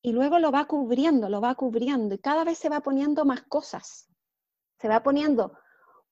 [0.00, 3.42] Y luego lo va cubriendo, lo va cubriendo y cada vez se va poniendo más
[3.42, 4.08] cosas.
[4.78, 5.58] Se va poniendo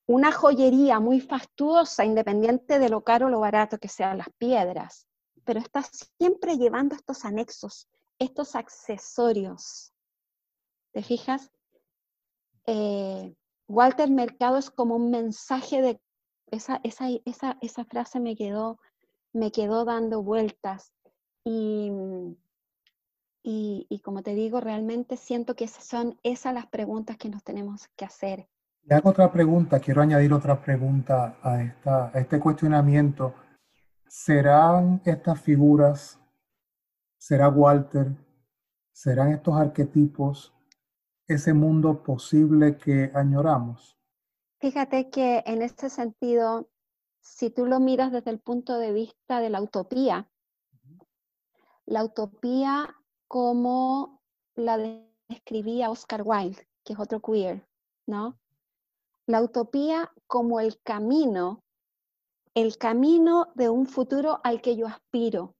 [0.05, 5.07] una joyería muy fastuosa, independiente de lo caro o lo barato que sean las piedras
[5.47, 5.81] pero está
[6.19, 7.87] siempre llevando estos anexos,
[8.19, 9.93] estos accesorios.
[10.91, 11.49] ¿Te fijas?
[12.65, 13.33] Eh,
[13.69, 16.01] Walter Mercado es como un mensaje de...
[16.51, 18.79] Esa, esa, esa, esa frase me quedó,
[19.33, 20.93] me quedó dando vueltas
[21.45, 21.91] y,
[23.43, 27.87] y, como te digo, realmente siento que esas son esas las preguntas que nos tenemos
[27.95, 28.47] que hacer.
[28.83, 33.33] Y hago otra pregunta, quiero añadir otra pregunta a, esta, a este cuestionamiento
[34.09, 36.19] ¿Serán estas figuras,
[37.17, 38.15] será Walter,
[38.93, 40.53] serán estos arquetipos
[41.27, 43.97] ese mundo posible que añoramos?
[44.59, 46.69] Fíjate que en este sentido,
[47.19, 50.29] si tú lo miras desde el punto de vista de la utopía,
[51.85, 52.95] la utopía
[53.27, 54.21] como
[54.55, 54.77] la
[55.27, 57.67] describía Oscar Wilde, que es otro queer,
[58.05, 58.39] ¿no?
[59.25, 61.61] La utopía como el camino
[62.57, 65.55] el camino de un futuro al que yo aspiro.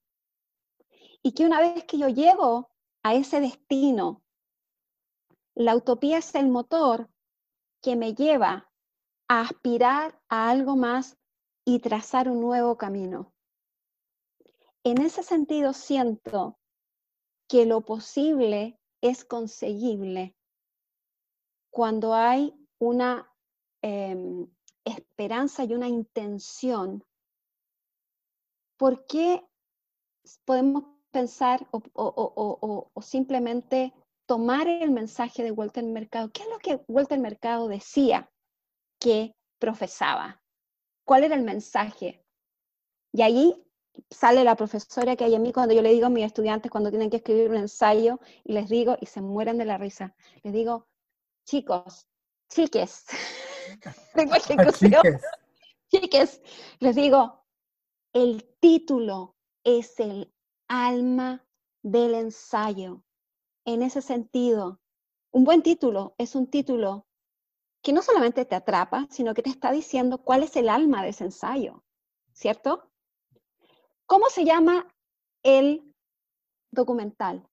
[1.21, 2.71] Y que una vez que yo llego
[3.03, 4.23] a ese destino,
[5.53, 7.07] la utopía es el motor
[7.83, 8.71] que me lleva
[9.27, 11.19] a aspirar a algo más
[11.63, 13.31] y trazar un nuevo camino.
[14.83, 16.57] En ese sentido siento
[17.47, 20.35] que lo posible es conseguible
[21.69, 23.31] cuando hay una
[23.83, 24.47] em,
[24.87, 27.03] esperanza y una intención,
[28.77, 29.43] ¿por qué
[30.45, 33.93] podemos pensar o, simplemente
[34.25, 36.29] tomar el mensaje de Walter Mercado?
[36.31, 38.29] ¿Qué es lo que Walter Mercado decía
[38.99, 40.41] que profesaba?
[41.05, 42.23] ¿Cuál era el mensaje?
[43.13, 43.63] Y ahí
[44.09, 46.89] sale la profesora que hay en mí cuando yo le digo a mis estudiantes cuando
[46.89, 50.53] tienen que escribir un ensayo y les digo, y se mueren de la risa, les
[50.53, 50.87] digo,
[51.45, 52.05] chicos,
[52.49, 53.05] chiques,
[55.89, 56.41] Chiques,
[56.79, 57.45] les digo,
[58.13, 60.33] el título es el
[60.67, 61.45] alma
[61.81, 63.03] del ensayo.
[63.65, 64.79] En ese sentido,
[65.31, 67.05] un buen título es un título
[67.81, 71.09] que no solamente te atrapa, sino que te está diciendo cuál es el alma de
[71.09, 71.83] ese ensayo,
[72.33, 72.91] ¿cierto?
[74.05, 74.87] ¿Cómo se llama
[75.43, 75.93] el
[76.71, 77.47] documental?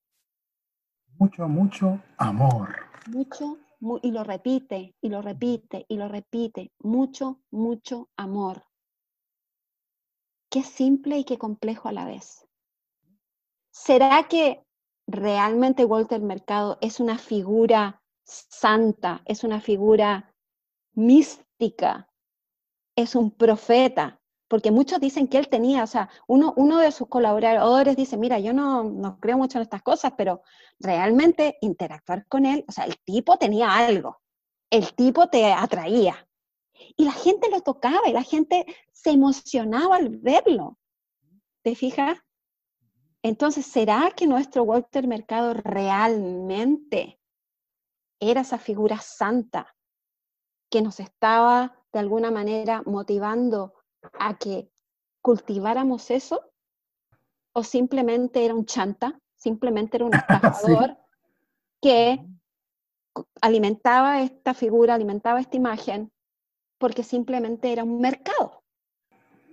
[1.17, 2.75] Mucho, mucho amor.
[3.07, 3.57] Mucho
[4.01, 6.71] y lo repite, y lo repite, y lo repite.
[6.79, 8.63] Mucho, mucho amor.
[10.49, 12.47] Qué simple y qué complejo a la vez.
[13.71, 14.63] ¿Será que
[15.07, 20.33] realmente Walter Mercado es una figura santa, es una figura
[20.93, 22.09] mística,
[22.95, 24.21] es un profeta?
[24.47, 28.39] Porque muchos dicen que él tenía, o sea, uno, uno de sus colaboradores dice, mira,
[28.39, 30.43] yo no, no creo mucho en estas cosas, pero
[30.79, 34.21] realmente interactuar con él, o sea, el tipo tenía algo,
[34.69, 36.27] el tipo te atraía.
[36.95, 40.77] Y la gente lo tocaba y la gente se emocionaba al verlo.
[41.63, 42.19] ¿Te fijas?
[43.23, 47.19] Entonces, ¿será que nuestro Walter Mercado realmente
[48.19, 49.75] era esa figura santa
[50.69, 53.73] que nos estaba de alguna manera motivando
[54.19, 54.69] a que
[55.21, 56.51] cultiváramos eso?
[57.53, 59.19] ¿O simplemente era un chanta?
[59.35, 60.97] ¿Simplemente era un estafador
[61.81, 62.25] que
[63.41, 66.11] alimentaba esta figura, alimentaba esta imagen
[66.77, 68.63] porque simplemente era un mercado?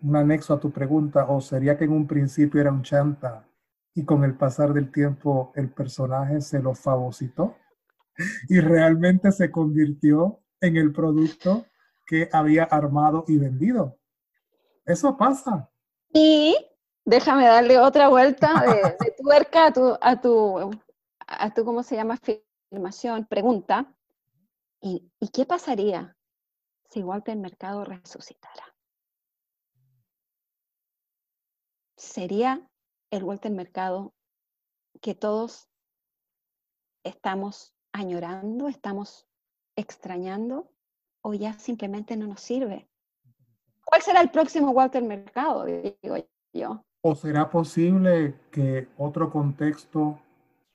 [0.03, 3.47] Un anexo a tu pregunta, ¿o sería que en un principio era un chanta
[3.95, 7.57] y con el pasar del tiempo el personaje se lo fagocitó
[8.49, 11.67] y realmente se convirtió en el producto
[12.07, 13.99] que había armado y vendido.
[14.85, 15.71] Eso pasa.
[16.13, 16.57] Y
[17.05, 20.71] déjame darle otra vuelta de, tuerca a tu, a tu,
[21.27, 22.19] a tu, ¿cómo se llama?
[22.71, 23.95] Afirmación, pregunta.
[24.81, 26.17] ¿Y, ¿Y qué pasaría
[26.91, 28.75] si Walter Mercado resucitara?
[31.97, 32.69] ¿Sería
[33.11, 34.13] el Walter Mercado
[35.01, 35.69] que todos
[37.05, 39.29] estamos añorando, estamos
[39.77, 40.71] extrañando
[41.23, 42.89] o ya simplemente no nos sirve?
[43.93, 45.67] ¿Cuál será el próximo Walter Mercado?
[45.67, 46.17] Digo
[46.55, 46.83] yo.
[47.03, 50.19] ¿O será posible que otro contexto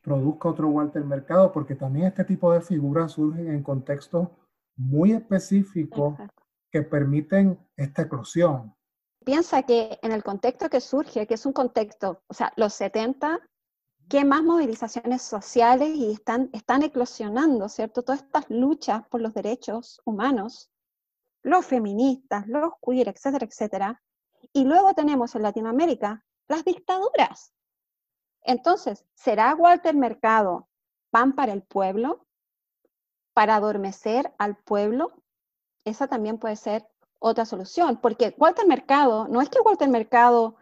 [0.04, 1.52] produzca otro Walter Mercado?
[1.52, 4.28] Porque también este tipo de figuras surgen en contextos
[4.76, 6.14] muy específicos
[6.72, 8.78] que permiten esta eclosión
[9.28, 13.42] piensa que en el contexto que surge, que es un contexto, o sea, los 70,
[14.08, 18.04] ¿qué más movilizaciones sociales y están, están eclosionando, ¿cierto?
[18.04, 20.70] Todas estas luchas por los derechos humanos,
[21.48, 24.04] los feministas, los queer, etcétera, etcétera.
[24.54, 27.54] Y luego tenemos en Latinoamérica las dictaduras.
[28.42, 30.68] Entonces, ¿será Walter Mercado
[31.10, 32.26] pan para el pueblo?
[33.34, 35.24] ¿Para adormecer al pueblo?
[35.86, 36.86] Esa también puede ser
[37.20, 40.56] otra solución, porque Walter Mercado, no es que Walter Mercado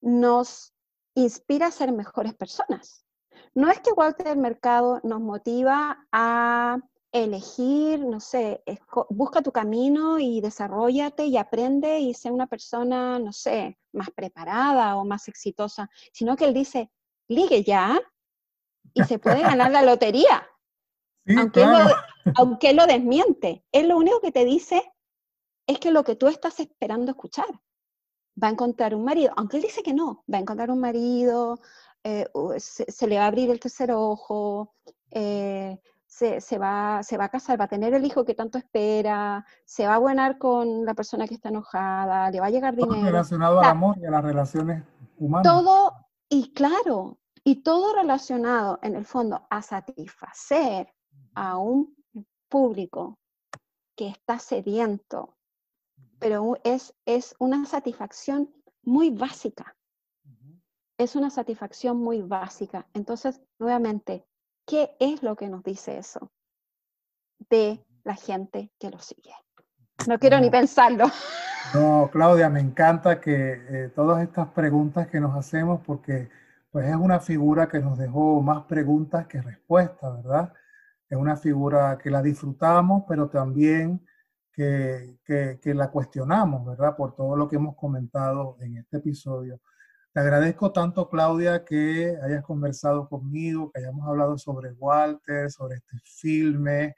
[0.00, 0.72] nos
[1.14, 3.04] inspira a ser mejores personas,
[3.54, 6.78] no es que Walter Mercado nos motiva a
[7.12, 8.62] elegir, no sé,
[9.08, 14.96] busca tu camino y desarrollate y aprende y sea una persona, no sé, más preparada
[14.96, 16.90] o más exitosa, sino que él dice,
[17.28, 18.00] ligue ya
[18.94, 20.46] y se puede ganar la lotería.
[21.36, 21.78] aunque, lo,
[22.36, 24.82] aunque él lo desmiente, él lo único que te dice
[25.66, 27.46] es que lo que tú estás esperando escuchar.
[28.42, 31.60] Va a encontrar un marido, aunque él dice que no, va a encontrar un marido,
[32.04, 32.26] eh,
[32.58, 34.74] se, le va a abrir el tercer ojo,
[35.10, 35.78] eh,
[36.10, 39.86] se, va, se va a casar, va a tener el hijo que tanto espera, se
[39.86, 42.94] va a buenar con la persona que está enojada, le va a llegar dinero.
[42.94, 44.84] Todo relacionado al amor y a las relaciones
[45.18, 45.50] humanas.
[45.50, 45.94] Todo,
[46.28, 50.92] y claro, y todo relacionado en el fondo a satisfacer
[51.34, 51.96] a un
[52.48, 53.18] público
[53.96, 55.36] que está sediento
[56.20, 59.74] pero es, es una satisfacción muy básica.
[60.98, 62.86] Es una satisfacción muy básica.
[62.92, 64.26] Entonces, nuevamente,
[64.66, 66.30] ¿qué es lo que nos dice eso
[67.48, 69.34] de la gente que lo sigue?
[70.06, 71.06] No quiero ni pensarlo.
[71.74, 76.28] No, Claudia, me encanta que eh, todas estas preguntas que nos hacemos, porque
[76.70, 80.52] pues es una figura que nos dejó más preguntas que respuestas, ¿verdad?
[81.08, 84.04] Es una figura que la disfrutamos, pero también
[84.52, 86.96] que, que, la cuestionamos, ¿verdad?
[86.96, 89.60] Por todo lo que hemos comentado en este episodio.
[90.12, 95.98] Te agradezco tanto, Claudia, que hayas conversado conmigo, que hayamos hablado sobre Walter, sobre este
[96.04, 96.96] filme.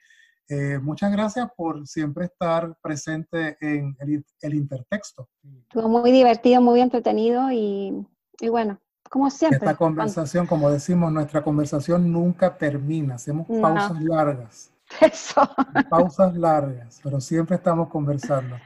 [0.49, 5.29] Eh, muchas gracias por siempre estar presente en el, el intertexto.
[5.69, 8.07] Estuvo muy divertido, muy entretenido y,
[8.41, 8.79] y bueno,
[9.11, 9.59] como siempre.
[9.59, 14.73] Esta conversación, como decimos, nuestra conversación nunca termina, hacemos pausas largas.
[15.01, 15.43] Eso.
[15.91, 18.57] Pausas largas, pero siempre estamos conversando.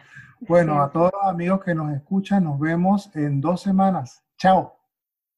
[0.40, 4.22] Bueno, a todos los amigos que nos escuchan, nos vemos en dos semanas.
[4.38, 4.76] Chao.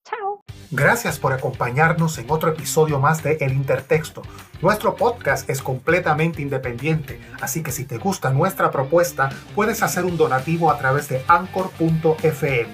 [0.04, 0.44] Chao.
[0.70, 4.22] Gracias por acompañarnos en otro episodio más de El Intertexto.
[4.60, 10.16] Nuestro podcast es completamente independiente, así que si te gusta nuestra propuesta, puedes hacer un
[10.16, 12.68] donativo a través de anchor.fm.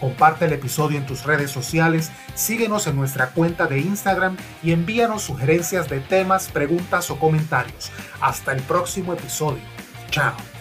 [0.00, 5.22] Comparte el episodio en tus redes sociales, síguenos en nuestra cuenta de Instagram y envíanos
[5.22, 7.90] sugerencias de temas, preguntas o comentarios.
[8.20, 9.62] Hasta el próximo episodio.
[10.10, 10.57] Chao.